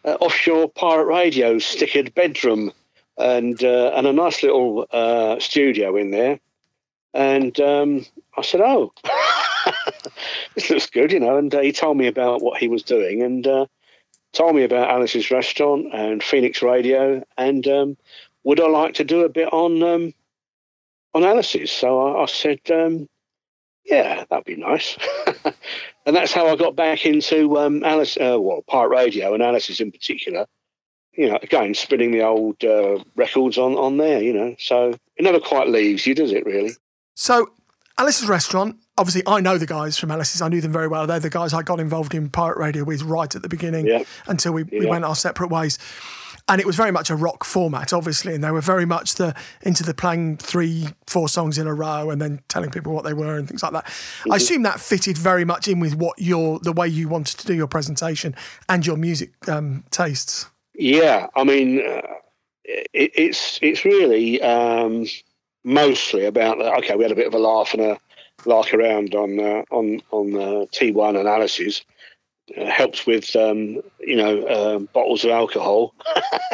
[0.06, 2.72] uh, offshore pirate radio stickered bedroom,
[3.18, 6.40] and uh, and a nice little uh, studio in there,
[7.14, 8.06] and um,
[8.38, 8.94] I said, "Oh,
[10.56, 11.38] this looks good," you know.
[11.38, 13.66] And uh, he told me about what he was doing, and uh,
[14.34, 17.98] told me about Alice's restaurant and Phoenix Radio, and um,
[18.44, 20.14] would I like to do a bit on um,
[21.14, 21.72] on Alice's?
[21.72, 23.10] So I, I said, um,
[23.86, 24.98] yeah, that'd be nice.
[26.06, 29.80] and that's how I got back into um, Alice, uh, well, Pirate Radio and Alice's
[29.80, 30.46] in particular.
[31.14, 34.56] You know, again, spinning the old uh, records on, on there, you know.
[34.60, 36.72] So it never quite leaves you, does it, really?
[37.16, 37.52] So
[37.98, 38.78] Alice's Restaurant.
[38.98, 40.42] Obviously, I know the guys from Alice's.
[40.42, 41.06] I knew them very well.
[41.08, 44.04] They're the guys I got involved in pirate radio with right at the beginning Yeah.
[44.28, 45.78] until we, we went our separate ways.
[46.52, 49.34] And it was very much a rock format, obviously, and they were very much the
[49.62, 53.14] into the playing three, four songs in a row and then telling people what they
[53.14, 53.86] were and things like that.
[53.86, 54.34] Mm-hmm.
[54.34, 57.48] I assume that fitted very much in with what your the way you wanted to
[57.48, 58.36] do your presentation
[58.68, 60.50] and your music um, tastes.
[60.74, 62.02] Yeah, I mean, uh,
[62.66, 65.06] it, it's it's really um,
[65.64, 66.98] mostly about okay.
[66.98, 67.98] We had a bit of a laugh and a
[68.46, 71.86] lark around on uh, on on uh, T1 and Alice's.
[72.58, 75.94] Uh, helps with um, you know uh, bottles of alcohol,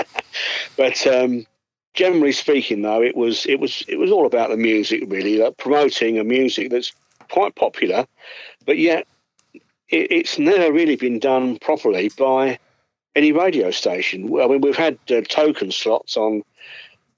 [0.78, 1.46] but um,
[1.94, 5.58] generally speaking, though, it was it was it was all about the music really, like
[5.58, 6.94] promoting a music that's
[7.30, 8.06] quite popular,
[8.66, 9.08] but yet
[9.90, 12.60] it, it's never really been done properly by
[13.16, 14.26] any radio station.
[14.40, 16.44] I mean, we've had uh, token slots on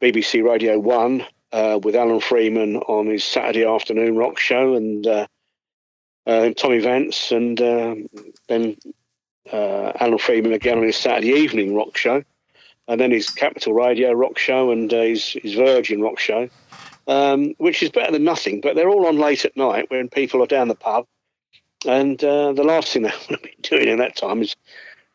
[0.02, 5.06] BBC Radio One uh, with Alan Freeman on his Saturday afternoon rock show, and
[6.30, 8.10] uh, Tommy Vance, and um
[8.48, 8.78] then
[9.52, 12.24] uh, Alan Freeman again on his Saturday evening rock show,
[12.88, 16.50] and then his Capital Radio rock show and uh, his, his Virgin rock show,
[17.08, 18.62] um, which is better than nothing.
[18.62, 21.08] But they're all on late at night when people are down the pub,
[21.86, 24.56] and uh, the last thing they want to be doing in that time is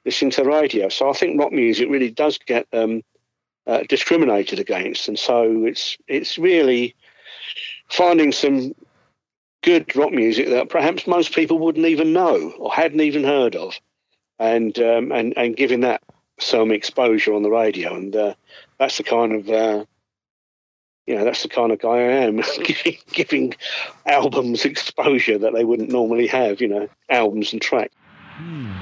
[0.05, 0.89] listening to radio.
[0.89, 3.03] So I think rock music really does get um,
[3.67, 6.97] uh, discriminated against, and so it's it's really
[7.89, 8.75] finding some
[9.65, 13.81] good rock music that perhaps most people wouldn't even know or hadn't even heard of,
[14.39, 16.03] and um, and and giving that
[16.39, 18.35] some exposure on the radio, and uh,
[18.79, 19.85] that's the kind of uh,
[21.07, 23.55] you know that's the kind of guy I am, giving giving
[24.07, 27.95] albums exposure that they wouldn't normally have, you know, albums and tracks.
[28.37, 28.74] Hmm,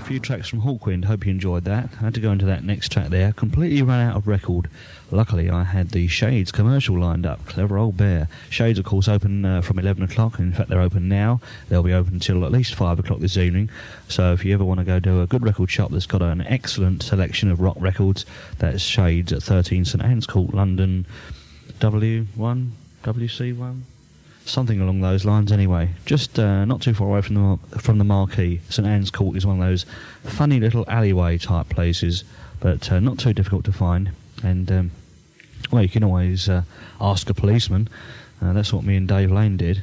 [0.00, 1.04] a few tracks from Hawkwind.
[1.04, 1.88] Hope you enjoyed that.
[2.00, 3.32] I had to go into that next track there.
[3.32, 4.68] Completely ran out of record.
[5.10, 7.44] Luckily, I had the Shades commercial lined up.
[7.46, 8.28] Clever old bear.
[8.50, 10.38] Shades, of course, open uh, from 11 o'clock.
[10.38, 11.40] In fact, they're open now.
[11.68, 13.70] They'll be open until at least 5 o'clock this evening.
[14.08, 16.40] So if you ever want to go to a good record shop that's got an
[16.42, 18.26] excellent selection of rock records,
[18.58, 21.06] that's Shades at 13 St Anne's Court, London,
[21.80, 22.70] W1,
[23.02, 23.82] WC1
[24.44, 25.52] something along those lines.
[25.52, 28.60] Anyway, just uh, not too far away from the from the marquee.
[28.68, 29.84] St Anne's Court is one of those
[30.24, 32.24] funny little alleyway type places,
[32.60, 34.12] but uh, not too difficult to find.
[34.42, 34.90] And um,
[35.70, 36.62] well, you can always uh,
[37.00, 37.88] ask a policeman.
[38.42, 39.82] Uh, that's what me and Dave Lane did.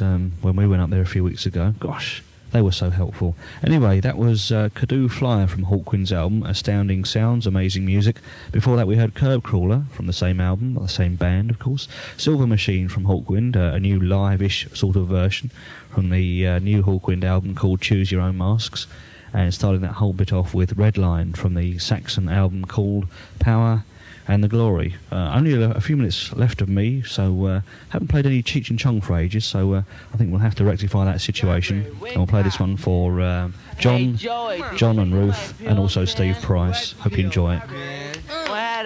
[0.00, 3.34] Um, when we went up there a few weeks ago, gosh, they were so helpful.
[3.62, 8.16] Anyway, that was uh, Kadu Flyer from Hawkwind's album, Astounding Sounds, Amazing Music.
[8.52, 11.88] Before that, we heard Kerb Crawler from the same album, the same band, of course.
[12.16, 15.50] Silver Machine from Hawkwind, uh, a new live-ish sort of version
[15.90, 18.86] from the uh, new Hawkwind album called Choose Your Own Masques.
[19.32, 23.08] And starting that whole bit off with Redline from the Saxon album called
[23.38, 23.84] Power
[24.28, 24.94] and the Glory.
[25.10, 28.68] Uh, only a, a, few minutes left of me, so uh, haven't played any Cheech
[28.68, 31.86] and Chong for ages, so uh, I think we'll have to rectify that situation.
[31.86, 36.92] And we'll play this one for uh, John, John and Ruth, and also Steve Price.
[36.92, 37.62] Hope you enjoy it.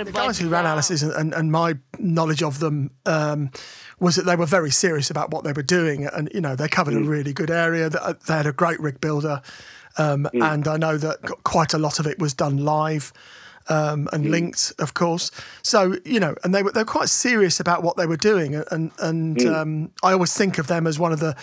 [0.04, 3.50] The guys who ran Alice's and, and, and my knowledge of them um,
[4.00, 6.68] was that they were very serious about what they were doing, and you know they
[6.68, 7.04] covered mm.
[7.04, 7.88] a really good area.
[7.90, 9.42] They had a great rig builder,
[9.98, 10.42] um, mm.
[10.42, 13.12] and I know that quite a lot of it was done live
[13.68, 14.30] um, and mm.
[14.30, 15.30] linked, of course.
[15.62, 18.90] So you know, and they were they're quite serious about what they were doing, and
[18.98, 19.54] and mm.
[19.54, 21.36] um, I always think of them as one of the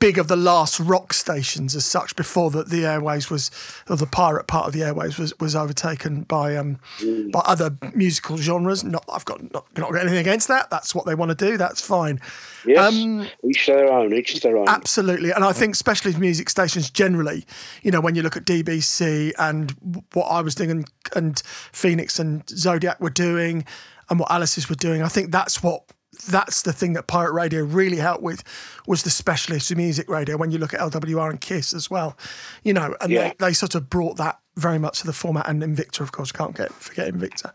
[0.00, 3.50] big of the last rock stations as such before that the airways was
[3.88, 7.30] or the pirate part of the airways was, was overtaken by um mm.
[7.30, 8.82] by other musical genres.
[8.82, 10.70] Not I've got not, not got anything against that.
[10.70, 11.56] That's what they want to do.
[11.56, 12.18] That's fine.
[12.66, 12.92] Yes.
[12.92, 14.68] Um, each their own each their own.
[14.68, 15.30] Absolutely.
[15.30, 17.44] And I think especially music stations generally
[17.82, 21.38] you know when you look at DBC and what I was doing and, and
[21.72, 23.66] Phoenix and Zodiac were doing
[24.08, 25.84] and what Alice's were doing I think that's what
[26.20, 28.42] that's the thing that pirate radio really helped with
[28.86, 32.16] was the specialist music radio when you look at lwr and kiss as well
[32.62, 33.28] you know and yeah.
[33.38, 35.48] they, they sort of brought that very much to the format.
[35.48, 37.52] And invicta of course can't get forget invicta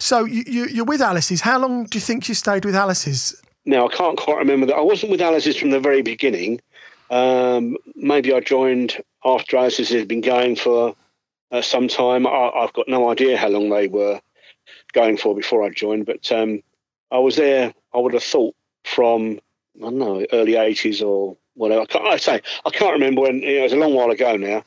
[0.00, 1.40] so you, you, you're with alice's.
[1.40, 3.40] How long do you think you stayed with alice's?
[3.64, 4.76] Now i can't quite remember that.
[4.76, 6.60] I wasn't with alice's from the very beginning.
[7.10, 10.94] Um, maybe i joined after alice's had been going for
[11.50, 12.26] uh, some time.
[12.26, 14.20] I, have got no idea how long they were
[14.92, 16.62] going for before i joined but um,
[17.10, 19.40] I was there I would have thought from
[19.78, 21.86] I don't know early eighties or whatever.
[21.94, 23.40] I, I say I can't remember when.
[23.40, 24.64] You know, it was a long while ago now,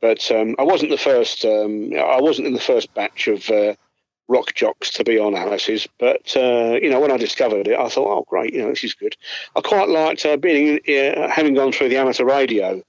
[0.00, 1.44] but um, I wasn't the first.
[1.44, 3.74] Um, I wasn't in the first batch of uh,
[4.28, 5.86] rock jocks to be on Alice's.
[5.98, 8.84] But uh, you know, when I discovered it, I thought, oh great, you know, this
[8.84, 9.16] is good.
[9.54, 12.82] I quite liked uh, being uh, having gone through the amateur radio.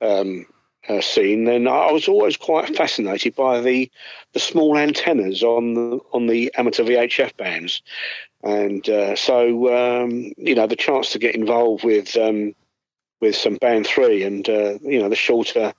[0.00, 0.46] Um,
[0.88, 3.88] uh, scene, then I was always quite fascinated by the
[4.32, 7.82] the small antennas on the on the amateur VHF bands,
[8.42, 12.54] and uh, so um, you know the chance to get involved with um,
[13.20, 15.72] with some band three and uh, you know the shorter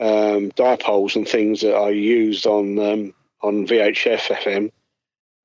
[0.00, 4.70] um, dipoles and things that I used on um, on VHF FM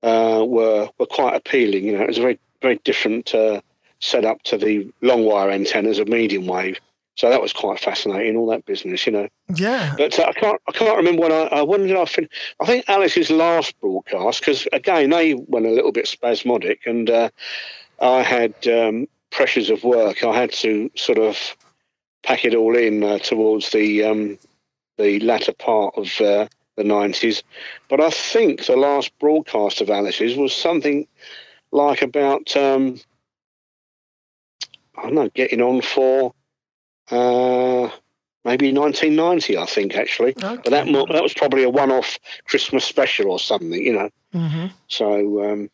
[0.04, 1.86] uh, were were quite appealing.
[1.86, 3.62] You know, it was a very very different uh,
[4.00, 6.80] setup to the long wire antennas of medium wave.
[7.20, 9.28] So that was quite fascinating, all that business, you know.
[9.54, 9.94] Yeah.
[9.98, 12.32] But uh, I can't, I can't remember when I, uh, when did I finish?
[12.62, 17.30] I think Alice's last broadcast, because again they went a little bit spasmodic, and uh,
[18.02, 20.24] I had um, pressures of work.
[20.24, 21.58] I had to sort of
[22.24, 24.40] pack it all in uh, towards the um,
[24.98, 27.44] the latter part of uh, the nineties.
[27.90, 31.06] But I think the last broadcast of Alice's was something
[31.74, 32.98] like about um,
[34.96, 36.34] I don't know, getting on for
[37.12, 37.90] uh,
[38.46, 40.32] maybe 1990, I think, actually.
[40.32, 40.62] Okay.
[40.64, 44.10] But that that was probably a one-off Christmas special or something, you know.
[44.34, 44.68] Mm-hmm.
[44.88, 45.70] So, um,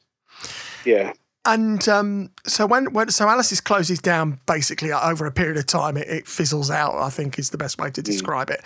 [0.86, 1.14] yeah.
[1.46, 5.96] And um, so when, when so Alice's closes down basically over a period of time,
[5.96, 6.96] it, it fizzles out.
[6.96, 8.04] I think is the best way to mm.
[8.04, 8.56] describe mm.
[8.56, 8.66] it.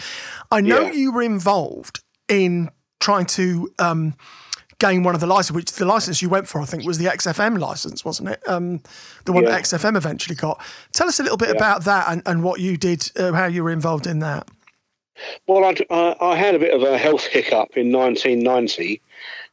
[0.49, 0.93] I know yeah.
[0.93, 4.15] you were involved in trying to um,
[4.80, 7.06] gain one of the licenses, which the license you went for, I think, was the
[7.06, 8.42] XFM license, wasn't it?
[8.48, 8.82] Um,
[9.26, 9.52] the one yeah.
[9.52, 10.62] that XFM eventually got.
[10.94, 11.56] Tell us a little bit yeah.
[11.56, 14.50] about that and, and what you did, uh, how you were involved in that.
[15.48, 19.02] Well, I, I, had a bit of a health hiccup in 1990,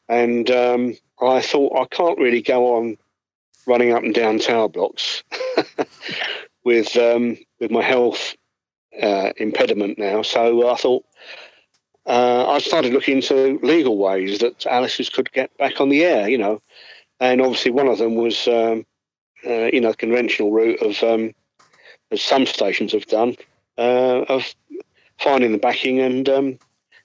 [0.08, 2.96] and um, I thought I can't really go on
[3.66, 5.24] running up and down tower blocks
[6.64, 8.36] with um, with my health
[9.02, 10.22] uh, impediment now.
[10.22, 11.04] So I thought
[12.06, 16.28] uh, I started looking into legal ways that Alice's could get back on the air,
[16.28, 16.62] you know,
[17.20, 18.86] and obviously one of them was, um,
[19.44, 21.34] uh, you know, the conventional route of, um,
[22.10, 23.36] as some stations have done,
[23.78, 24.54] uh, of
[25.18, 26.58] finding the backing and um,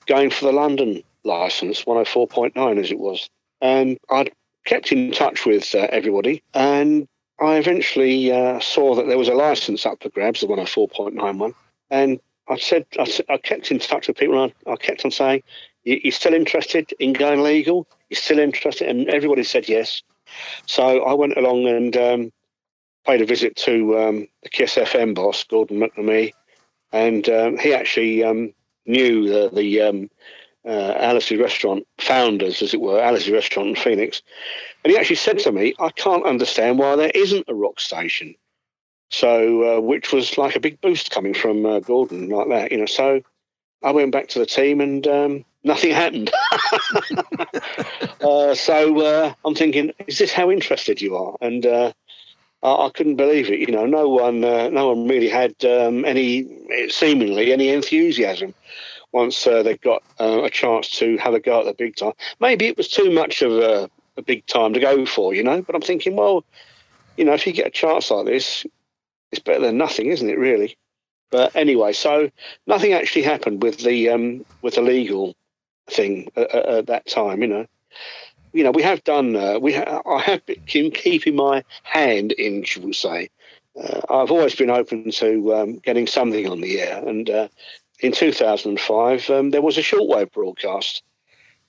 [0.05, 3.29] going for the London license, 104.9 as it was.
[3.61, 4.31] And I'd
[4.65, 7.07] kept in touch with uh, everybody, and
[7.39, 11.53] I eventually uh, saw that there was a license up for grabs, the 104.91.
[11.89, 12.19] And
[12.51, 15.43] I said, I, I kept in touch with people, and I, I kept on saying,
[15.83, 17.87] You're still interested in going legal?
[18.09, 18.89] You're still interested?
[18.89, 20.03] And everybody said yes.
[20.65, 22.31] So I went along and um,
[23.05, 26.33] paid a visit to um, the Kiss FM boss, Gordon McNamee,
[26.91, 28.53] and um, he actually um,
[28.85, 30.09] knew the, the um,
[30.65, 34.21] uh, Alice's Restaurant founders, as it were, Alice's Restaurant in Phoenix.
[34.83, 38.35] And he actually said to me, I can't understand why there isn't a rock station.
[39.11, 42.77] So, uh, which was like a big boost coming from uh, Gordon, like that, you
[42.77, 42.85] know.
[42.85, 43.21] So
[43.83, 46.31] I went back to the team and um, nothing happened.
[48.21, 51.35] uh, so uh, I'm thinking, is this how interested you are?
[51.41, 51.91] And uh,
[52.63, 53.59] I, I, couldn't believe it.
[53.59, 56.47] You know, no one, uh, no one really had um, any,
[56.87, 58.53] seemingly, any enthusiasm
[59.11, 62.13] once they got a chance to have a go at the big time.
[62.39, 65.61] Maybe it was too much of a, a big time to go for, you know.
[65.61, 66.45] But I'm thinking, well,
[67.17, 68.65] you know, if you get a chance like this,
[69.31, 70.37] it's better than nothing, isn't it?
[70.37, 70.77] Really.
[71.29, 72.29] But anyway, so
[72.67, 75.35] nothing actually happened with the um, with the legal
[75.89, 77.41] thing at, at, that time.
[77.41, 77.65] You know,
[78.53, 79.35] you know, we have done.
[79.35, 83.29] Uh, we ha- I have been keeping my hand in, should we say.
[83.81, 87.47] Uh, I've always been open to um, getting something on the air, and uh,
[88.01, 91.03] in 2005 um, there was a shortwave broadcast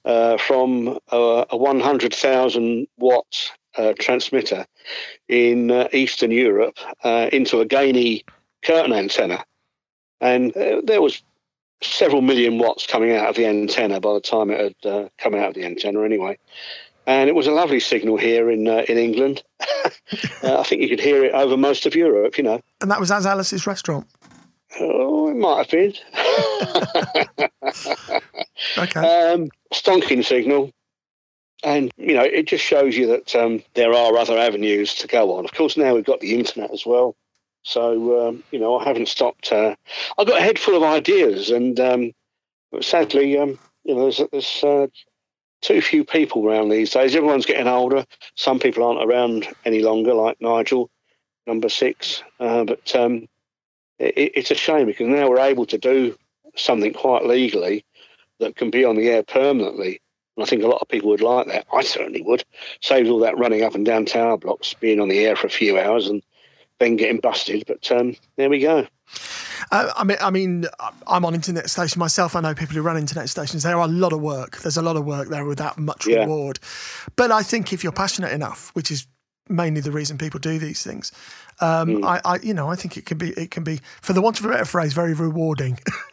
[0.05, 4.67] uh, from a, a 100,000 watt uh, transmitter
[5.29, 8.25] in uh, Eastern Europe into a Gainey
[8.63, 9.45] curtain antenna,
[10.21, 11.23] and there was
[11.85, 15.35] several million watts coming out of the antenna by the time it had uh, come
[15.35, 16.39] out of the antenna anyway.
[17.07, 19.43] And it was a lovely signal here in uh, in England.
[19.61, 22.61] uh, I think you could hear it over most of Europe, you know.
[22.81, 24.07] And that was as Alice's restaurant.
[24.79, 25.95] Oh, it might have been.
[28.79, 29.33] okay.
[29.33, 30.71] Um, stonking signal.
[31.65, 35.37] And, you know, it just shows you that um, there are other avenues to go
[35.37, 35.45] on.
[35.45, 37.15] Of course, now we've got the internet as well.
[37.63, 39.53] So um, you know, I haven't stopped.
[39.53, 39.75] Uh,
[40.19, 42.13] I've got a head full of ideas, and um,
[42.81, 44.87] sadly, um, you know, there's, there's uh,
[45.61, 47.15] too few people around these days.
[47.15, 48.05] Everyone's getting older.
[48.35, 50.91] Some people aren't around any longer, like Nigel,
[51.47, 52.23] number six.
[52.41, 53.29] Uh, but um,
[53.99, 56.17] it, it's a shame because now we're able to do
[56.57, 57.85] something quite legally
[58.41, 60.01] that can be on the air permanently.
[60.37, 61.67] And I think a lot of people would like that.
[61.73, 62.45] I certainly would.
[62.81, 65.51] Saves all that running up and down tower blocks, being on the air for a
[65.51, 66.23] few hours and
[66.79, 67.65] then getting busted.
[67.67, 68.87] But um, there we go.
[69.71, 70.67] Uh, I mean, I mean,
[71.07, 72.35] I'm on internet station myself.
[72.35, 73.63] I know people who run internet stations.
[73.63, 74.59] There are a lot of work.
[74.59, 76.21] There's a lot of work there without much yeah.
[76.21, 76.59] reward.
[77.17, 79.07] But I think if you're passionate enough, which is
[79.49, 81.13] mainly the reason people do these things,
[81.61, 82.05] um, mm.
[82.05, 84.41] I, I, you know, I think it can be, it can be, for the want
[84.41, 85.79] of a better phrase, very rewarding.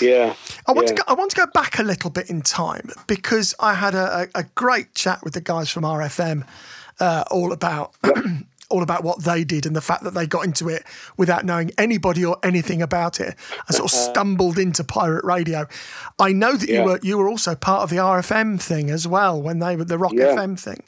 [0.00, 0.34] yeah.
[0.66, 0.94] I want yeah.
[0.94, 3.94] to go, I want to go back a little bit in time because I had
[3.94, 6.46] a, a, great chat with the guys from RFM
[7.00, 7.94] uh, all about
[8.70, 10.84] all about what they did and the fact that they got into it
[11.16, 13.34] without knowing anybody or anything about it
[13.66, 15.66] and sort of stumbled into pirate radio.
[16.18, 16.80] I know that yeah.
[16.80, 19.84] you were you were also part of the RFM thing as well when they were
[19.84, 20.34] the Rock yeah.
[20.36, 20.82] FM thing.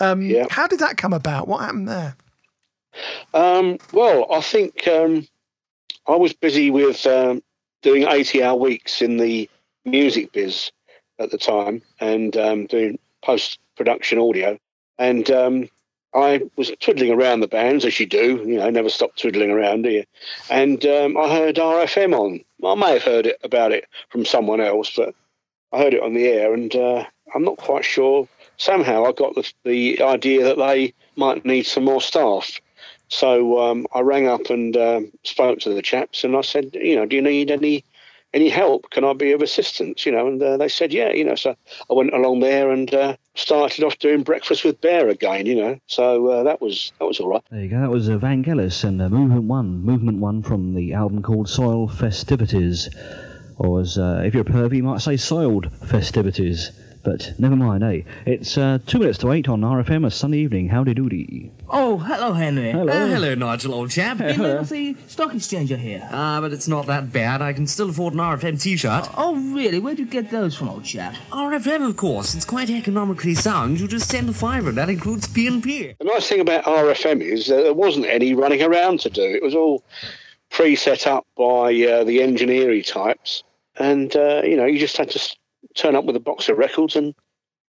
[0.00, 0.46] Um, yeah.
[0.50, 1.46] How did that come about?
[1.46, 2.16] What happened there?
[3.34, 5.26] Um, well, I think um,
[6.06, 7.06] I was busy with
[7.82, 9.48] doing eighty-hour weeks in the
[9.84, 10.70] music biz
[11.18, 14.58] at the time and um, doing post-production audio,
[14.98, 15.68] and um,
[16.14, 19.82] I was twiddling around the bands as you do, you know, never stop twiddling around,
[19.82, 20.04] do you?
[20.48, 22.40] And um, I heard RFM on.
[22.66, 25.14] I may have heard it about it from someone else, but
[25.72, 28.28] I heard it on the air, and uh, I'm not quite sure.
[28.56, 32.60] Somehow I got the, the idea that they might need some more staff.
[33.10, 36.94] So um, I rang up and uh, spoke to the chaps, and I said, you
[36.94, 37.84] know, do you need any
[38.32, 38.90] any help?
[38.90, 40.06] Can I be of assistance?
[40.06, 41.34] You know, and uh, they said, yeah, you know.
[41.34, 41.56] So
[41.90, 45.46] I went along there and uh, started off doing breakfast with Bear again.
[45.46, 47.42] You know, so uh, that was that was all right.
[47.50, 47.80] There you go.
[47.80, 51.88] That was uh, Vangelis and uh, Movement One, Movement One from the album called Soil
[51.88, 52.88] Festivities,
[53.58, 56.70] or as uh, if you're a pervy, you might say Soiled Festivities.
[57.02, 58.02] But never mind, eh?
[58.26, 60.68] It's uh, two minutes to eight on RFM, a Sunday evening.
[60.68, 61.50] Howdy doody.
[61.68, 62.72] Oh, hello, Henry.
[62.72, 62.92] Hello.
[62.92, 64.18] Uh, hello, Nigel, old chap.
[64.18, 66.06] Been there the stock exchanger here.
[66.12, 67.40] Ah, but it's not that bad.
[67.40, 69.08] I can still afford an RFM t-shirt.
[69.16, 69.78] Oh, really?
[69.78, 71.14] Where'd you get those from, old chap?
[71.30, 72.34] RFM, of course.
[72.34, 73.80] It's quite economically sound.
[73.80, 74.70] You just send a fiver.
[74.70, 75.94] That includes P&P.
[75.98, 79.22] The nice thing about RFM is there wasn't any running around to do.
[79.22, 79.84] It was all
[80.50, 83.42] pre-set up by uh, the engineering types.
[83.76, 85.18] And, uh, you know, you just had to
[85.74, 87.14] turn up with a box of records and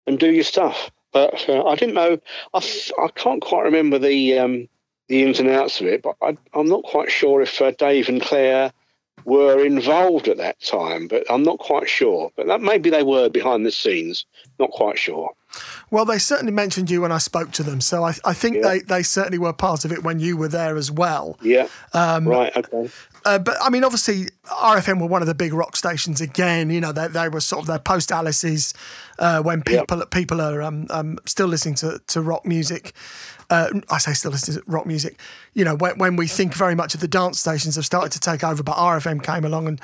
[0.07, 0.91] and do your stuff.
[1.13, 2.19] But uh, I didn't know.
[2.53, 2.59] I,
[3.03, 4.69] I can't quite remember the um,
[5.09, 6.03] the ins and outs of it.
[6.03, 8.73] But I, am not quite sure if uh, Dave and Claire
[9.25, 12.31] were involved at that time, but I'm not quite sure.
[12.37, 14.27] But that, maybe they were behind the scenes.
[14.59, 15.31] Not quite sure.
[15.91, 18.63] Well, they certainly mentioned you when I spoke to them, so I, I think Yeah.
[18.69, 21.39] they, they certainly were part of it when you were there as well.
[21.41, 21.69] Yeah.
[21.93, 22.55] Um, right.
[22.57, 22.91] Okay.
[23.25, 26.71] Uh, but I mean, obviously, RFM were one of the big rock stations again.
[26.71, 28.75] You know, they, they were sort of their post Alice's
[29.19, 32.93] uh, when people people are um, um, still listening to, to rock music.
[33.51, 35.19] Uh, I say still listening to rock music.
[35.55, 38.21] You know, when, when we think very much of the dance stations have started to
[38.21, 39.81] take over, but RFM came along and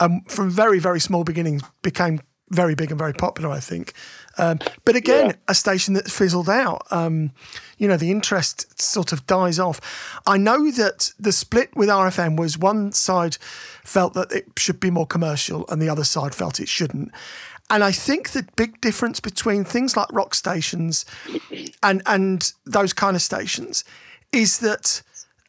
[0.00, 2.20] um, from very very small beginnings became
[2.50, 3.50] very big and very popular.
[3.50, 3.92] I think.
[4.38, 5.36] Um, but again, Yeah.
[5.48, 6.86] a station that fizzled out.
[6.90, 7.32] Um,
[7.78, 9.80] you know, the interest sort of dies off.
[10.26, 13.36] I know that the split with RFM was one side
[13.84, 17.10] felt that it should be more commercial and the other side felt it shouldn't.
[17.68, 21.04] And I think the big difference between things like rock stations
[21.82, 23.84] and and those kind of stations
[24.32, 25.02] is that,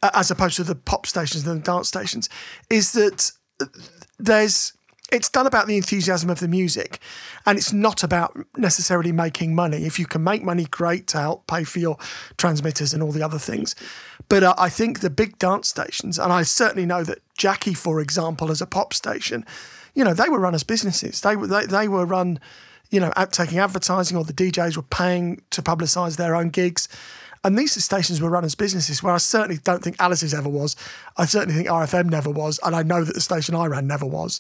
[0.04, 2.30] uh, as opposed to the pop stations and the dance stations,
[2.70, 3.32] is that
[4.20, 4.74] there's
[5.12, 7.00] it's done about the enthusiasm of the music
[7.46, 11.46] and it's not about necessarily making money if you can make money great to help
[11.48, 11.98] pay for your
[12.38, 13.76] transmitters and all the other things
[14.30, 18.00] but uh, i think the big dance stations and i certainly know that jackie for
[18.00, 19.46] example as a pop station
[19.94, 22.40] you know they were run as businesses they were they, they were run
[22.90, 26.88] you know taking advertising or the djs were paying to publicize their own gigs
[27.44, 30.76] and these stations were run as businesses where I certainly don't think Alice's ever was.
[31.18, 32.60] I certainly think RFM never was.
[32.64, 34.40] And I know that the station I ran never was.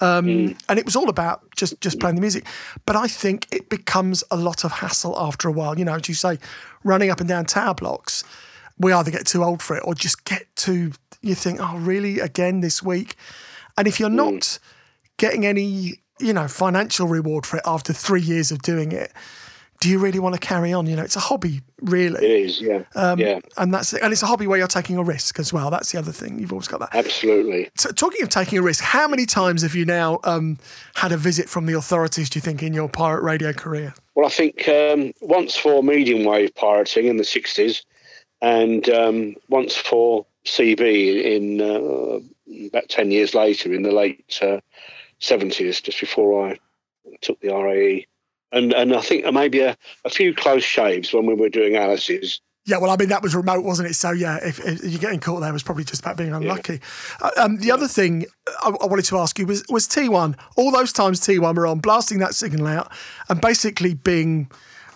[0.00, 2.46] Um, And it was all about just, just playing the music.
[2.86, 5.78] But I think it becomes a lot of hassle after a while.
[5.78, 6.38] You know, as you say,
[6.84, 8.24] running up and down tower blocks,
[8.78, 10.92] we either get too old for it or just get too.
[11.20, 13.16] you think, oh, really, again this week?
[13.76, 14.58] And if you're not
[15.16, 19.12] getting any, you know, financial reward for it after three years of doing it,
[19.80, 20.86] do you really want to carry on?
[20.86, 22.24] You know, it's a hobby, really.
[22.24, 22.60] It is.
[22.60, 22.82] Yeah.
[22.96, 23.38] Um, yeah.
[23.56, 25.70] And that's and it's a hobby where you're taking a risk as well.
[25.70, 26.38] That's the other thing.
[26.38, 26.94] You've always got that.
[26.94, 27.70] Absolutely.
[27.76, 30.58] So, talking of taking a risk, how many times have you now um,
[30.94, 32.28] had a visit from the authorities?
[32.28, 33.94] Do you think in your pirate radio career?
[34.16, 37.84] Well, I think um, once for medium wave pirating in the 60s
[38.42, 44.58] and um, once for CB in uh, about 10 years later in the late uh,
[45.20, 46.58] 70s, just before I
[47.20, 48.07] took the RAE.
[48.52, 52.40] And, and I think maybe a, a few close shaves when we were doing Alice's.
[52.68, 53.94] Yeah, well, I mean that was remote, wasn't it?
[53.94, 56.80] So yeah, if, if you're getting caught there, was probably just about being unlucky.
[57.22, 58.26] Uh, um, the other thing
[58.62, 60.38] I, I wanted to ask you was was T1.
[60.56, 62.92] All those times T1 were on, blasting that signal out,
[63.30, 64.50] and basically being,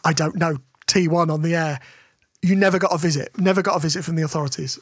[0.04, 1.80] I don't know, T1 on the air.
[2.42, 3.30] You never got a visit.
[3.38, 4.78] Never got a visit from the authorities.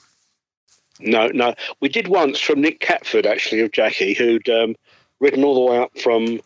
[0.99, 1.55] No, no.
[1.81, 4.75] We did once from Nick Catford, actually, of Jackie, who'd um,
[5.21, 6.41] ridden all the way up from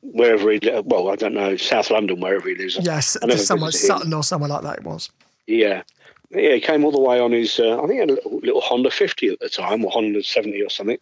[0.00, 2.78] wherever he well, I don't know, South London, wherever he lives.
[2.80, 3.70] Yes, I never just somewhere.
[3.70, 4.78] Sutton or somewhere like that.
[4.78, 5.10] It was.
[5.46, 5.82] Yeah.
[6.30, 8.38] Yeah, he came all the way on his, uh, I think he had a little,
[8.38, 10.98] little Honda 50 at the time, or Honda 70 or something.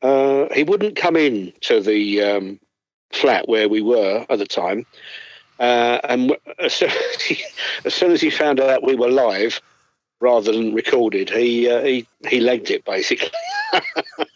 [0.00, 2.60] Uh, he wouldn't come in to the um,
[3.12, 4.86] flat where we were at the time.
[5.58, 7.44] Uh, and as soon as, he,
[7.84, 9.60] as soon as he found out we were live
[10.20, 13.30] rather than recorded, he, uh, he, he legged it basically.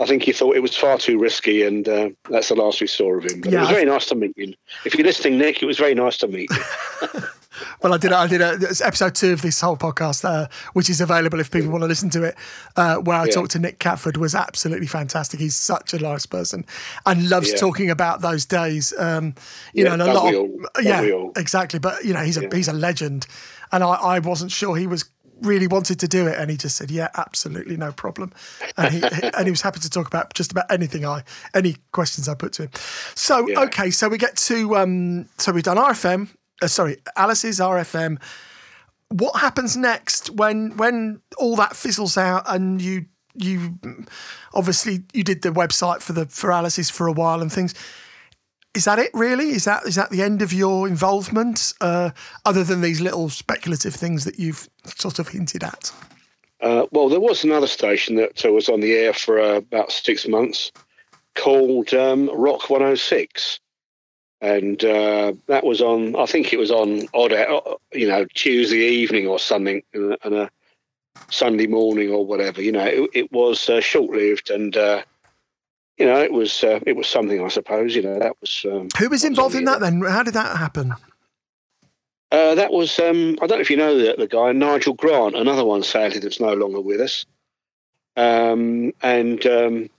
[0.00, 2.86] I think he thought it was far too risky, and uh, that's the last we
[2.86, 3.42] saw of him.
[3.42, 4.54] But Yeah, it was very nice to meet you.
[4.86, 7.20] If you're listening, Nick, it was very nice to meet you.
[7.82, 8.12] Well, I did.
[8.12, 11.70] I did a, episode two of this whole podcast, uh, which is available if people
[11.70, 12.34] want to listen to it.
[12.76, 13.32] Uh, where I Yeah.
[13.32, 15.40] talked to Nick Catford was absolutely fantastic.
[15.40, 16.64] He's such a nice person
[17.04, 17.56] and loves Yeah.
[17.56, 18.94] talking about those days.
[18.96, 19.34] Um,
[19.74, 20.32] you know, and a lot.
[20.34, 20.48] of?
[20.82, 21.78] Yeah, exactly.
[21.80, 23.26] But you know, he's a he's a legend,
[23.72, 25.04] and I, I wasn't sure he was
[25.40, 28.32] really wanted to do it, and he just said, "Yeah, absolutely, no problem,"
[28.76, 29.02] and he
[29.36, 31.24] and he was happy to talk about just about anything I
[31.54, 32.70] any questions I put to him.
[33.14, 33.60] So Yeah.
[33.60, 36.28] okay, so we get to um, so we've done RFM.
[36.62, 38.18] Uh, sorry, Alice's RFM
[39.12, 43.76] what happens next when when all that fizzles out and you you
[44.54, 47.74] obviously you did the website for the for Alice's for a while and things
[48.74, 52.10] is that it really is that is that the end of your involvement uh,
[52.44, 55.92] other than these little speculative things that you've sort of hinted at
[56.60, 59.90] Uh, well, there was another station that uh, was on the air for uh, about
[59.90, 60.70] six months
[61.34, 63.60] called um, Rock 106.
[64.42, 67.60] And uh, that was on, I think it was on odd, uh,
[67.92, 70.50] you know, Tuesday evening or something, and a,
[71.30, 72.62] Sunday morning or whatever.
[72.62, 74.76] You know, it, it was short lived and,
[76.00, 77.94] you know, it was uh, it was something, I suppose.
[77.94, 78.66] You know, that was.
[78.68, 80.94] Um, who was involved in that then how did that happen
[82.32, 85.36] Uh, that was um, I don't know if you know the, the guy Nigel Grant,
[85.36, 87.26] another one sadly that's no longer with us.
[88.16, 89.90] Um, and um,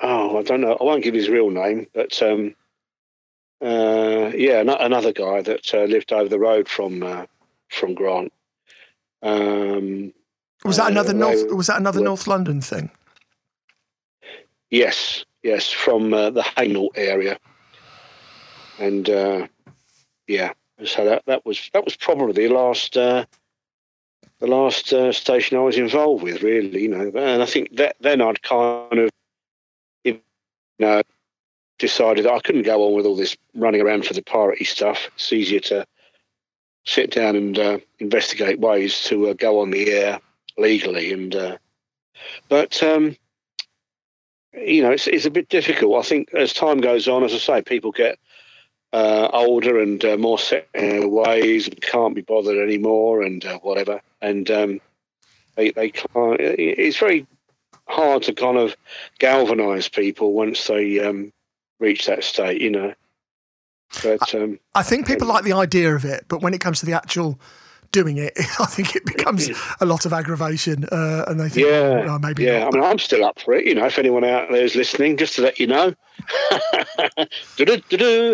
[0.00, 0.76] oh, I don't know.
[0.80, 2.54] I won't give his real name, but um,
[3.62, 7.26] uh, yeah, ano- another guy that uh, lived over the road from uh,
[7.68, 8.32] from Grant.
[9.22, 10.12] Um,
[10.64, 12.90] was that another north was that another well- north london thing
[14.70, 17.38] Yes, yes, from uh, the Hainault area,
[18.78, 19.46] and uh,
[20.26, 20.52] yeah,
[20.84, 23.24] so that that was that was probably the last uh,
[24.38, 26.82] the last uh, station I was involved with, really.
[26.82, 29.10] You know, and I think that then I'd kind of
[30.04, 30.20] you
[30.78, 31.02] know
[31.78, 35.08] decided that I couldn't go on with all this running around for the piratey stuff.
[35.14, 35.86] It's easier to
[36.84, 40.20] sit down and uh, investigate ways to uh, go on the air
[40.56, 41.12] legally.
[41.12, 41.56] And uh,
[42.48, 43.16] but um,
[44.54, 46.04] you know, it's it's a bit difficult.
[46.04, 48.18] I think as time goes on, as I say, people get
[48.92, 53.44] uh, older and uh, more set in their ways and can't be bothered anymore and
[53.44, 54.00] uh, whatever.
[54.20, 54.80] And um,
[55.56, 56.40] they they can't.
[56.40, 57.26] It's very
[57.88, 58.76] hard to kind of
[59.18, 61.32] galvanise people once they um,
[61.78, 62.94] reach that state, you know.
[64.02, 66.86] But um, I think people like the idea of it, but when it comes to
[66.86, 67.38] the actual
[67.92, 70.84] doing it, I think it becomes a lot of aggravation.
[70.90, 72.60] Uh, and they think, yeah, oh, maybe yeah.
[72.60, 72.74] not.
[72.74, 73.66] I mean, I'm still up for it.
[73.66, 75.94] You know, if anyone out there is listening, just to let you know,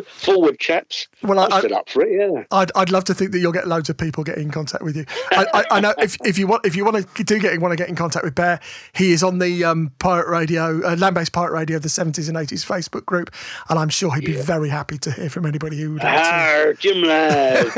[0.04, 1.08] forward chaps.
[1.22, 2.12] Well, I'm I- still up for it.
[2.12, 2.44] Yeah.
[2.50, 4.96] I'd, I'd love to think that you'll get loads of people get in contact with
[4.96, 5.04] you.
[5.30, 7.72] I, I, I know if, if you want if you want to do get want
[7.72, 8.60] to get in contact with Bear,
[8.94, 12.28] he is on the um, Pirate Radio, uh, Land Based Pirate Radio of the seventies
[12.28, 13.30] and eighties Facebook group,
[13.68, 16.22] and I'm sure he'd be very happy to hear from anybody who would like to.
[16.22, 17.66] Ah, Jim lad.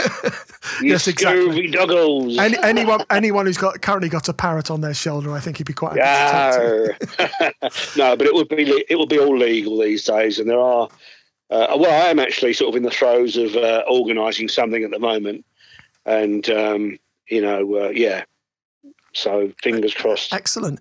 [0.83, 1.70] Yes, exactly.
[1.71, 2.39] Doggos.
[2.39, 5.67] Any, anyone anyone who's got currently got a parrot on their shoulder, I think he'd
[5.67, 7.65] be quite happy to talk to.
[7.65, 7.71] Arr.
[7.97, 10.89] no, but it would be it would be all legal these days, and there are.
[11.51, 14.93] Uh, well, I am actually sort of in the throes of uh, organising something at
[14.93, 15.45] the moment,
[16.07, 16.99] and um,
[17.29, 18.25] you know, uh, yeah.
[19.15, 20.33] So fingers crossed.
[20.33, 20.81] Excellent.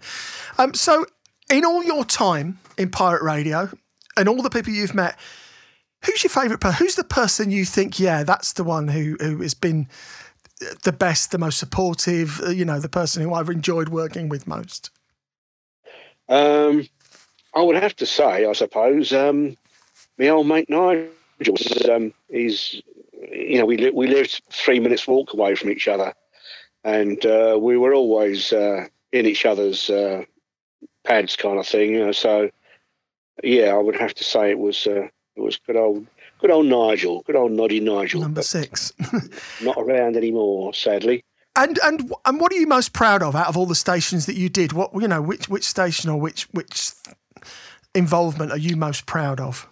[0.59, 1.05] Um, so,
[1.51, 3.69] in all your time in pirate radio
[4.15, 5.17] and all the people you've met,
[6.05, 6.85] who's your favourite person?
[6.85, 9.87] Who's the person you think, yeah, that's the one who who has been
[10.83, 12.39] the best, the most supportive?
[12.41, 14.91] uh, You know, the person who I've enjoyed working with most.
[16.27, 16.87] Um,
[17.55, 19.57] I would have to say, I suppose, um,
[20.17, 21.09] my old mate Nigel.
[21.89, 22.81] Um, he's,
[23.31, 26.13] you know, we we lived three minutes walk away from each other,
[26.83, 30.23] and uh, we were always uh, in each other's uh,
[31.03, 31.93] pads, kind of thing.
[31.93, 32.49] You know, so
[33.43, 36.05] yeah, I would have to say it was uh, it was good old
[36.39, 38.91] good old Nigel, good old noddy Nigel, Number six.
[39.61, 41.23] not around anymore, sadly.
[41.55, 44.35] And and and what are you most proud of out of all the stations that
[44.35, 44.73] you did?
[44.73, 46.91] What you know, which which station or which which
[47.93, 49.67] involvement are you most proud of?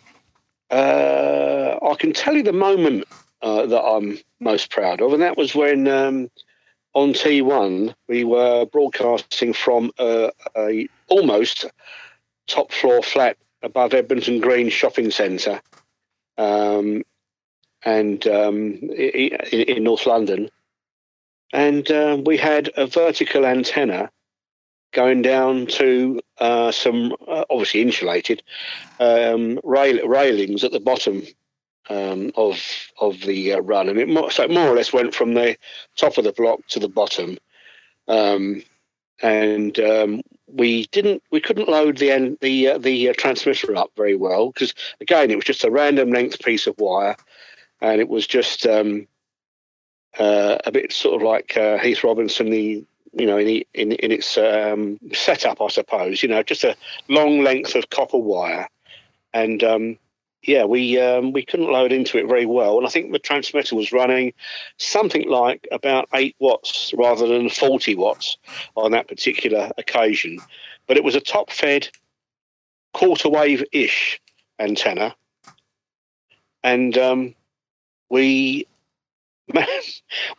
[0.69, 3.05] Uh, I can tell you the moment
[3.41, 6.29] uh, that I'm most proud of, and that was when um,
[6.93, 11.65] on T1 we were broadcasting from uh, a almost
[12.47, 15.61] top floor flat above Edmonton Green Shopping Centre,
[16.37, 17.03] um,
[17.83, 20.49] and um, in, in North London,
[21.53, 24.11] and um, we had a vertical antenna
[24.91, 28.41] going down to uh, some uh, obviously insulated
[28.99, 31.23] um, rail, railings at the bottom
[31.89, 32.59] um, of
[32.99, 35.57] of the uh, run, and it more, so it more or less went from the
[35.95, 37.37] top of the block to the bottom.
[38.07, 38.63] Um,
[39.21, 43.91] and um, we didn't, we couldn't load the end, the uh, the uh, transmitter up
[43.97, 47.15] very well because again, it was just a random length piece of wire,
[47.81, 49.07] and it was just um,
[50.19, 53.91] uh, a bit sort of like uh, Heath Robinson, the you know, in, the- in
[53.93, 56.21] in its um, setup, I suppose.
[56.23, 56.75] You know, just a
[57.07, 58.67] long length of copper wire,
[59.33, 59.97] and um,
[60.43, 62.77] yeah, we um, we couldn't load into it very well.
[62.77, 64.33] And I think the transmitter was running
[64.77, 68.37] something like about eight watts rather than forty watts
[68.75, 70.39] on that particular occasion.
[70.87, 71.89] But it was a top-fed
[72.93, 74.21] quarter wave-ish
[74.59, 75.15] antenna,
[76.63, 77.35] and um,
[78.09, 78.67] we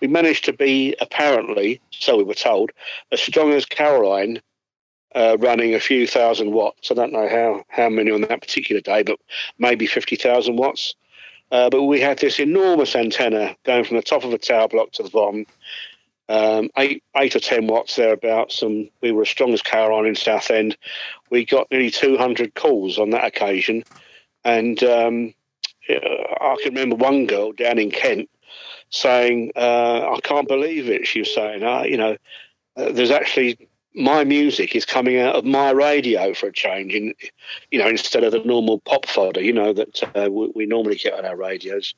[0.00, 2.70] we managed to be apparently, so we were told,
[3.10, 4.40] as strong as Caroline,
[5.14, 6.90] uh, running a few thousand watts.
[6.90, 9.18] I don't know how how many on that particular day, but
[9.58, 10.94] maybe fifty thousand watts.
[11.50, 14.92] Uh, but we had this enormous antenna going from the top of a tower block
[14.92, 15.46] to the bottom,
[16.28, 20.14] um, eight eight or ten watts thereabouts, and we were as strong as Caroline in
[20.14, 20.76] Southend.
[21.30, 23.84] We got nearly two hundred calls on that occasion,
[24.44, 25.34] and um,
[25.88, 28.28] I can remember one girl down in Kent
[28.90, 32.16] saying, uh, "I can't believe it." She was saying, uh, "You know,
[32.76, 37.14] uh, there's actually my music is coming out of my radio for a change, in
[37.70, 40.96] you know, instead of the normal pop fodder, you know, that uh, we, we normally
[40.96, 41.94] get on our radios.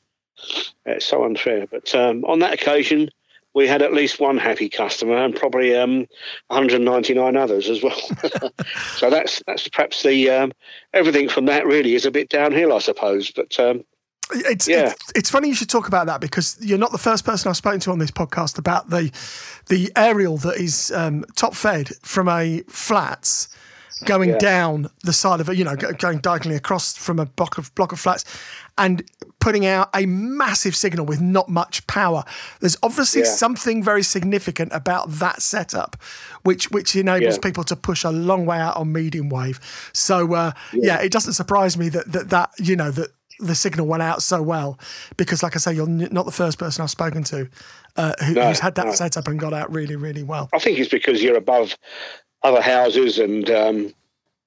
[0.86, 3.10] It's so unfair." But um, on that occasion.
[3.52, 6.06] We had at least one happy customer and probably um,
[6.46, 8.00] 199 others as well.
[8.94, 10.52] so that's that's perhaps the um,
[10.94, 13.32] everything from that really is a bit downhill, I suppose.
[13.32, 13.82] But um,
[14.32, 14.90] It's, Yeah.
[14.90, 17.56] it's it's funny you should talk about that because you're not the first person I've
[17.56, 19.10] spoken to on this podcast about the
[19.68, 23.48] the aerial that is um, top fed from a flats
[24.06, 24.38] going Yeah.
[24.38, 27.92] down the side of a, you know, going diagonally across from a block of block
[27.92, 28.24] of flats,
[28.78, 29.02] and
[29.40, 32.24] putting out a massive signal with not much power.
[32.60, 33.28] There's obviously Yeah.
[33.34, 35.96] something very significant about that setup,
[36.44, 37.40] which which enables Yeah.
[37.42, 39.60] people to push a long way out on medium wave.
[39.92, 40.98] So uh, yeah.
[41.02, 43.10] it doesn't surprise me that that that you know that
[43.40, 44.78] the signal went out so well
[45.16, 47.48] because, like I say, you're not the first person I've spoken to
[47.96, 48.92] uh, who, No, who's had that no.
[48.92, 50.48] setup and got out really really well.
[50.52, 51.76] I think it's because you're above
[52.42, 53.94] other houses and um,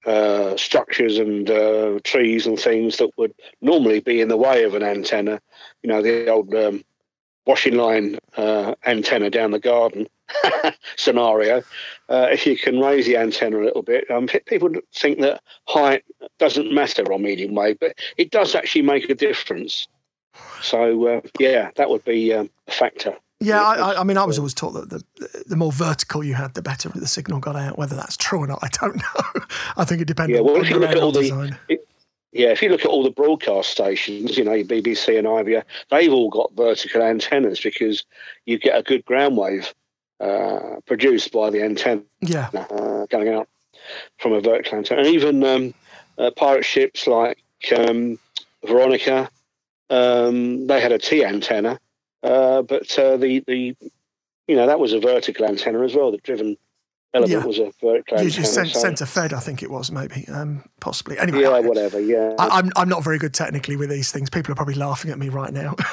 [0.05, 4.73] uh, structures and uh, trees and things that would normally be in the way of
[4.75, 5.39] an antenna.
[5.81, 6.83] You know, the old um,
[7.45, 10.07] washing line uh, antenna down the garden
[10.95, 11.57] scenario.
[12.09, 16.03] Uh, if you can raise the antenna a little bit, um, people think that height
[16.39, 19.87] doesn't matter on medium wave, but it does actually make a difference.
[20.61, 23.15] So, uh, yeah, that would be um, a factor.
[23.39, 25.03] Yeah, I, I, mean, I was always taught that the
[25.47, 27.77] the more vertical you had, the better the signal got out.
[27.77, 28.95] Whether that's true or not, I don't
[29.35, 29.41] know.
[29.75, 31.57] I think it depends Yeah, well, on if you the look at all the, design.
[31.67, 31.85] it-
[32.34, 36.11] yeah, if you look at all the broadcast stations, you know, BBC and ILR, they've
[36.11, 38.03] all got vertical antennas because
[38.45, 39.73] you get a good ground wave
[40.19, 43.47] uh, produced by the antenna Yeah, uh, going out
[44.17, 45.01] from a vertical antenna.
[45.01, 45.73] And even um,
[46.17, 47.38] uh, pirate ships like
[47.77, 48.17] um,
[48.65, 49.29] Veronica,
[49.91, 51.79] um, they had a T antenna,
[52.23, 53.75] uh, but uh, the the
[54.47, 56.11] you know that was a vertical antenna as well.
[56.11, 56.57] The driven
[57.14, 57.45] element Yeah.
[57.45, 58.68] was a vertical usually antenna.
[58.68, 61.18] cent- so- centre fed, I think it was maybe, um, possibly.
[61.20, 61.99] Anyway, yeah, whatever.
[61.99, 64.30] Yeah, I, I'm I'm not very good technically with these things.
[64.30, 65.76] People are probably laughing at me right now.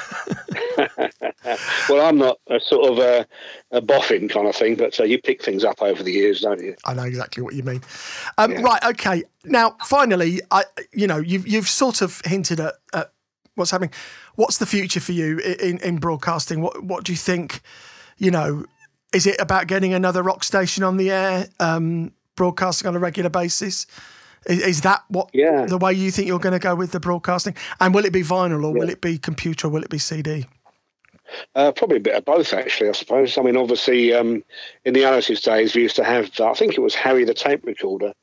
[1.89, 3.27] well, I'm not a sort of a,
[3.71, 6.61] a boffin kind of thing, but uh, you pick things up over the years, don't
[6.61, 6.75] you?
[6.85, 7.81] I know exactly what you mean.
[8.37, 8.61] Um, Yeah.
[8.61, 9.23] Right, okay.
[9.43, 10.63] Now, finally, I
[10.93, 13.11] you know you've you've sort of hinted at, at
[13.55, 13.91] what's happening.
[14.35, 16.61] What's the future for you in, in broadcasting?
[16.61, 17.61] What what do you think?
[18.17, 18.65] You know,
[19.13, 23.29] is it about getting another rock station on the air, um, broadcasting on a regular
[23.29, 23.85] basis?
[24.47, 25.65] Is, is that what Yeah.
[25.65, 27.55] the way you think you're going to go with the broadcasting?
[27.79, 30.45] And will it be vinyl or will it be computer or will it be CD?
[31.55, 33.37] Uh, probably a bit of both, actually, I suppose.
[33.37, 34.43] I mean, obviously, um,
[34.83, 37.65] in the Alice's days, we used to have, I think it was Harry the tape
[37.65, 38.13] recorder.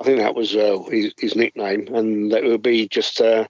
[0.00, 1.88] I think that was uh, his, his nickname.
[1.94, 3.46] And that would be just uh,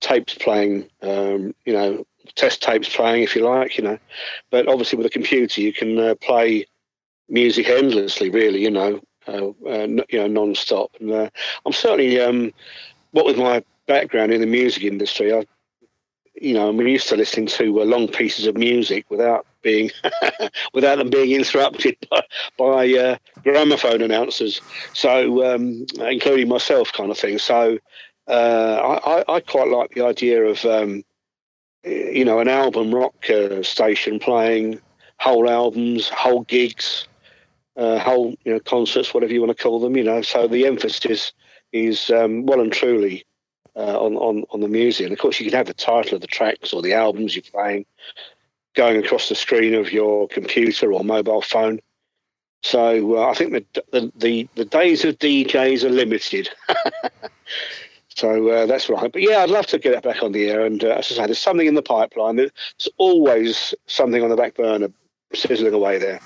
[0.00, 2.04] tapes playing, um, you know,
[2.34, 3.98] test tapes playing, if you like, you know.
[4.50, 6.66] But obviously, with a computer, you can uh, play
[7.28, 10.90] music endlessly, really, you know, uh, uh, you know, non-stop.
[11.00, 11.30] And uh,
[11.64, 12.52] I'm certainly, um,
[13.12, 15.44] what with my background in the music industry, I
[16.40, 19.90] you know, I'm used to listening to uh, long pieces of music without being,
[20.74, 22.22] without them being interrupted by,
[22.58, 24.60] by uh, gramophone announcers.
[24.94, 27.38] So, um, including myself, kind of thing.
[27.38, 27.78] So,
[28.26, 31.04] uh, I, I, I quite like the idea of, um,
[31.84, 34.80] you know, an album rock uh, station playing
[35.18, 37.06] whole albums, whole gigs,
[37.76, 39.96] uh, whole you know concerts, whatever you want to call them.
[39.96, 41.32] You know, so the emphasis
[41.72, 43.24] is um, well and truly
[43.76, 45.06] uh, on, on on the music.
[45.06, 47.42] And of course, you can have the title of the tracks or the albums you're
[47.42, 47.86] playing
[48.74, 51.80] going across the screen of your computer or mobile phone.
[52.62, 56.50] So uh, I think the, the the the days of DJs are limited.
[58.20, 59.10] so uh, that's right.
[59.10, 60.66] But yeah, I'd love to get it back on the air.
[60.66, 62.36] And uh, as I say, there's something in the pipeline.
[62.36, 62.50] There's
[62.98, 64.88] always something on the back burner
[65.32, 66.20] sizzling away there.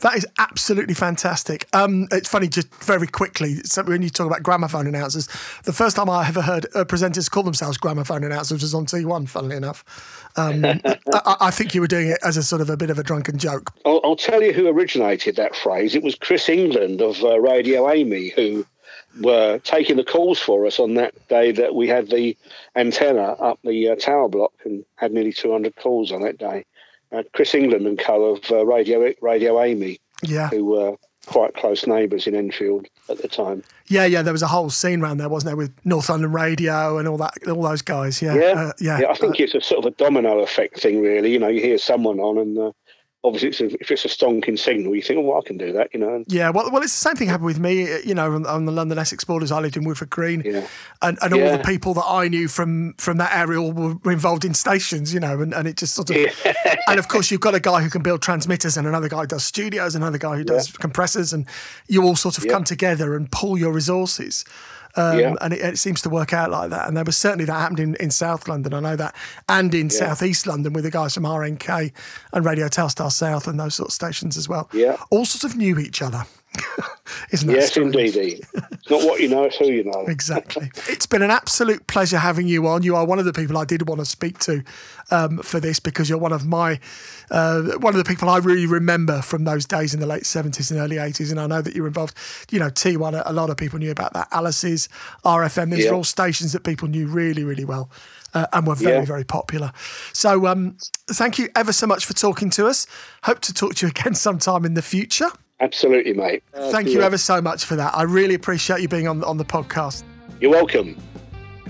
[0.00, 1.66] That is absolutely fantastic.
[1.72, 5.28] Um, it's funny, just very quickly, so when you talk about gramophone announcers,
[5.64, 9.30] the first time I ever heard uh, presenters call themselves gramophone announcers was on T1,
[9.30, 9.82] funnily enough.
[10.36, 10.62] Um,
[11.14, 13.02] I, I think you were doing it as a sort of a bit of a
[13.02, 13.72] drunken joke.
[13.86, 15.94] I'll, I'll tell you who originated that phrase.
[15.94, 18.66] It was Chris England of uh, Radio Amy who
[19.20, 22.36] were taking the calls for us on that day that we had the
[22.76, 26.64] antenna up the uh, tower block and had nearly 200 calls on that day.
[27.12, 30.48] Uh, Chris England and co of uh, Radio Radio Amy, Yeah.
[30.48, 30.96] who were
[31.26, 33.62] quite close neighbours in Enfield at the time.
[33.86, 36.98] Yeah, yeah, there was a whole scene around there, wasn't there, with North London Radio
[36.98, 38.20] and all that, all those guys.
[38.20, 39.02] Yeah, Yeah, uh, yeah.
[39.08, 41.32] I think it's a sort of a domino effect thing, really.
[41.32, 42.72] You know, you hear someone on, and uh,
[43.24, 45.72] obviously, it's a, if it's a stonking signal, you think, "Oh, well, I can do
[45.72, 46.22] that," you know.
[46.28, 47.88] Yeah, well, well, it's the same thing happened with me.
[48.04, 50.66] You know, on, on the London Essex borders, I lived in Woodford Green, Yeah.
[51.02, 51.56] and, and all Yeah.
[51.56, 55.12] the people that I knew from from that area all were involved in stations.
[55.14, 56.16] You know, and, and it just sort of,
[56.86, 59.26] and of course, you've got a guy who can build transmitters, and another guy who
[59.26, 61.46] does studios, another guy who does compressors, and
[61.88, 62.52] you all sort of Yeah.
[62.52, 64.44] come together and pull your resources.
[64.96, 65.34] Um, Yeah.
[65.40, 66.86] And it, it seems to work out like that.
[66.86, 68.74] And there was certainly that happened in, in South London.
[68.74, 69.14] I know that.
[69.48, 71.92] And in South East London with the guys from RNK
[72.32, 74.68] and Radio Telstar South and those sort of stations as well.
[74.72, 74.96] Yeah.
[75.10, 76.24] All sort of knew each other.
[77.30, 77.94] Isn't that yes, strange?
[77.96, 78.40] indeed.
[78.90, 80.04] not what you know, it's who you know.
[80.06, 80.70] Exactly.
[80.88, 82.82] it's been an absolute pleasure having you on.
[82.82, 84.62] You are one of the people I did want to speak to
[85.10, 86.78] um, for this because you're one of my
[87.30, 90.70] uh, one of the people I really remember from those days in the late 70s
[90.70, 91.30] and early 80s.
[91.30, 92.14] And I know that you're involved.
[92.50, 94.28] You know, T1, a lot of people knew about that.
[94.30, 94.88] Alice's,
[95.24, 95.90] RFM, these Yeah.
[95.90, 97.90] are all stations that people knew really, really well.
[98.34, 99.04] Uh, and were very, Yeah.
[99.04, 99.70] very popular.
[100.12, 100.76] So, um,
[101.06, 102.84] thank you ever so much for talking to us.
[103.22, 105.28] Hope to talk to you again sometime in the future.
[105.64, 106.42] Absolutely, mate.
[106.52, 107.96] Uh, Thank you ever so much for that.
[107.96, 110.04] I really appreciate you being on on the podcast.
[110.38, 110.94] You're welcome.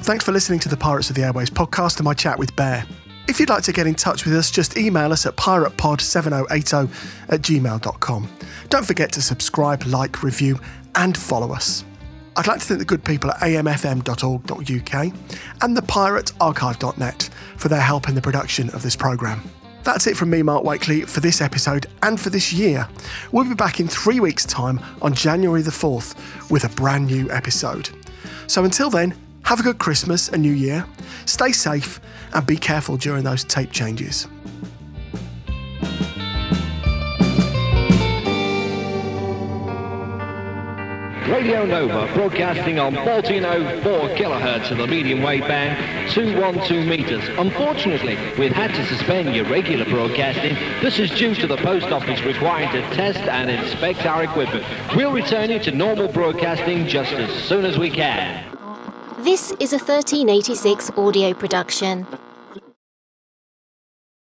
[0.00, 2.84] Thanks for listening to the Pirates of the Airways podcast and my chat with Bear.
[3.28, 6.90] If you'd like to get in touch with us, just email us at piratepod7080
[7.28, 8.28] at gmail.com.
[8.68, 10.58] Don't forget to subscribe, like, review,
[10.96, 11.84] and follow us.
[12.36, 15.14] I'd like to thank the good people at amfm.org.uk
[15.62, 19.40] and the thepiratearchive.net for their help in the production of this programme.
[19.84, 22.88] That's it from me, Mark Wakely, for this episode and for this year.
[23.32, 27.30] We'll be back in three weeks' time on January the 4th with a brand new
[27.30, 27.90] episode.
[28.46, 30.86] So until then, have a good Christmas and New Year,
[31.26, 32.00] stay safe,
[32.32, 34.26] and be careful during those tape changes.
[41.28, 47.24] Radio Nova broadcasting on 1404 kilohertz of the medium wave band, 212 meters.
[47.38, 50.54] Unfortunately, we've had to suspend your regular broadcasting.
[50.82, 54.66] This is due to the post office requiring to test and inspect our equipment.
[54.94, 58.44] We'll return you to normal broadcasting just as soon as we can.
[59.24, 62.06] This is a 1386 audio production.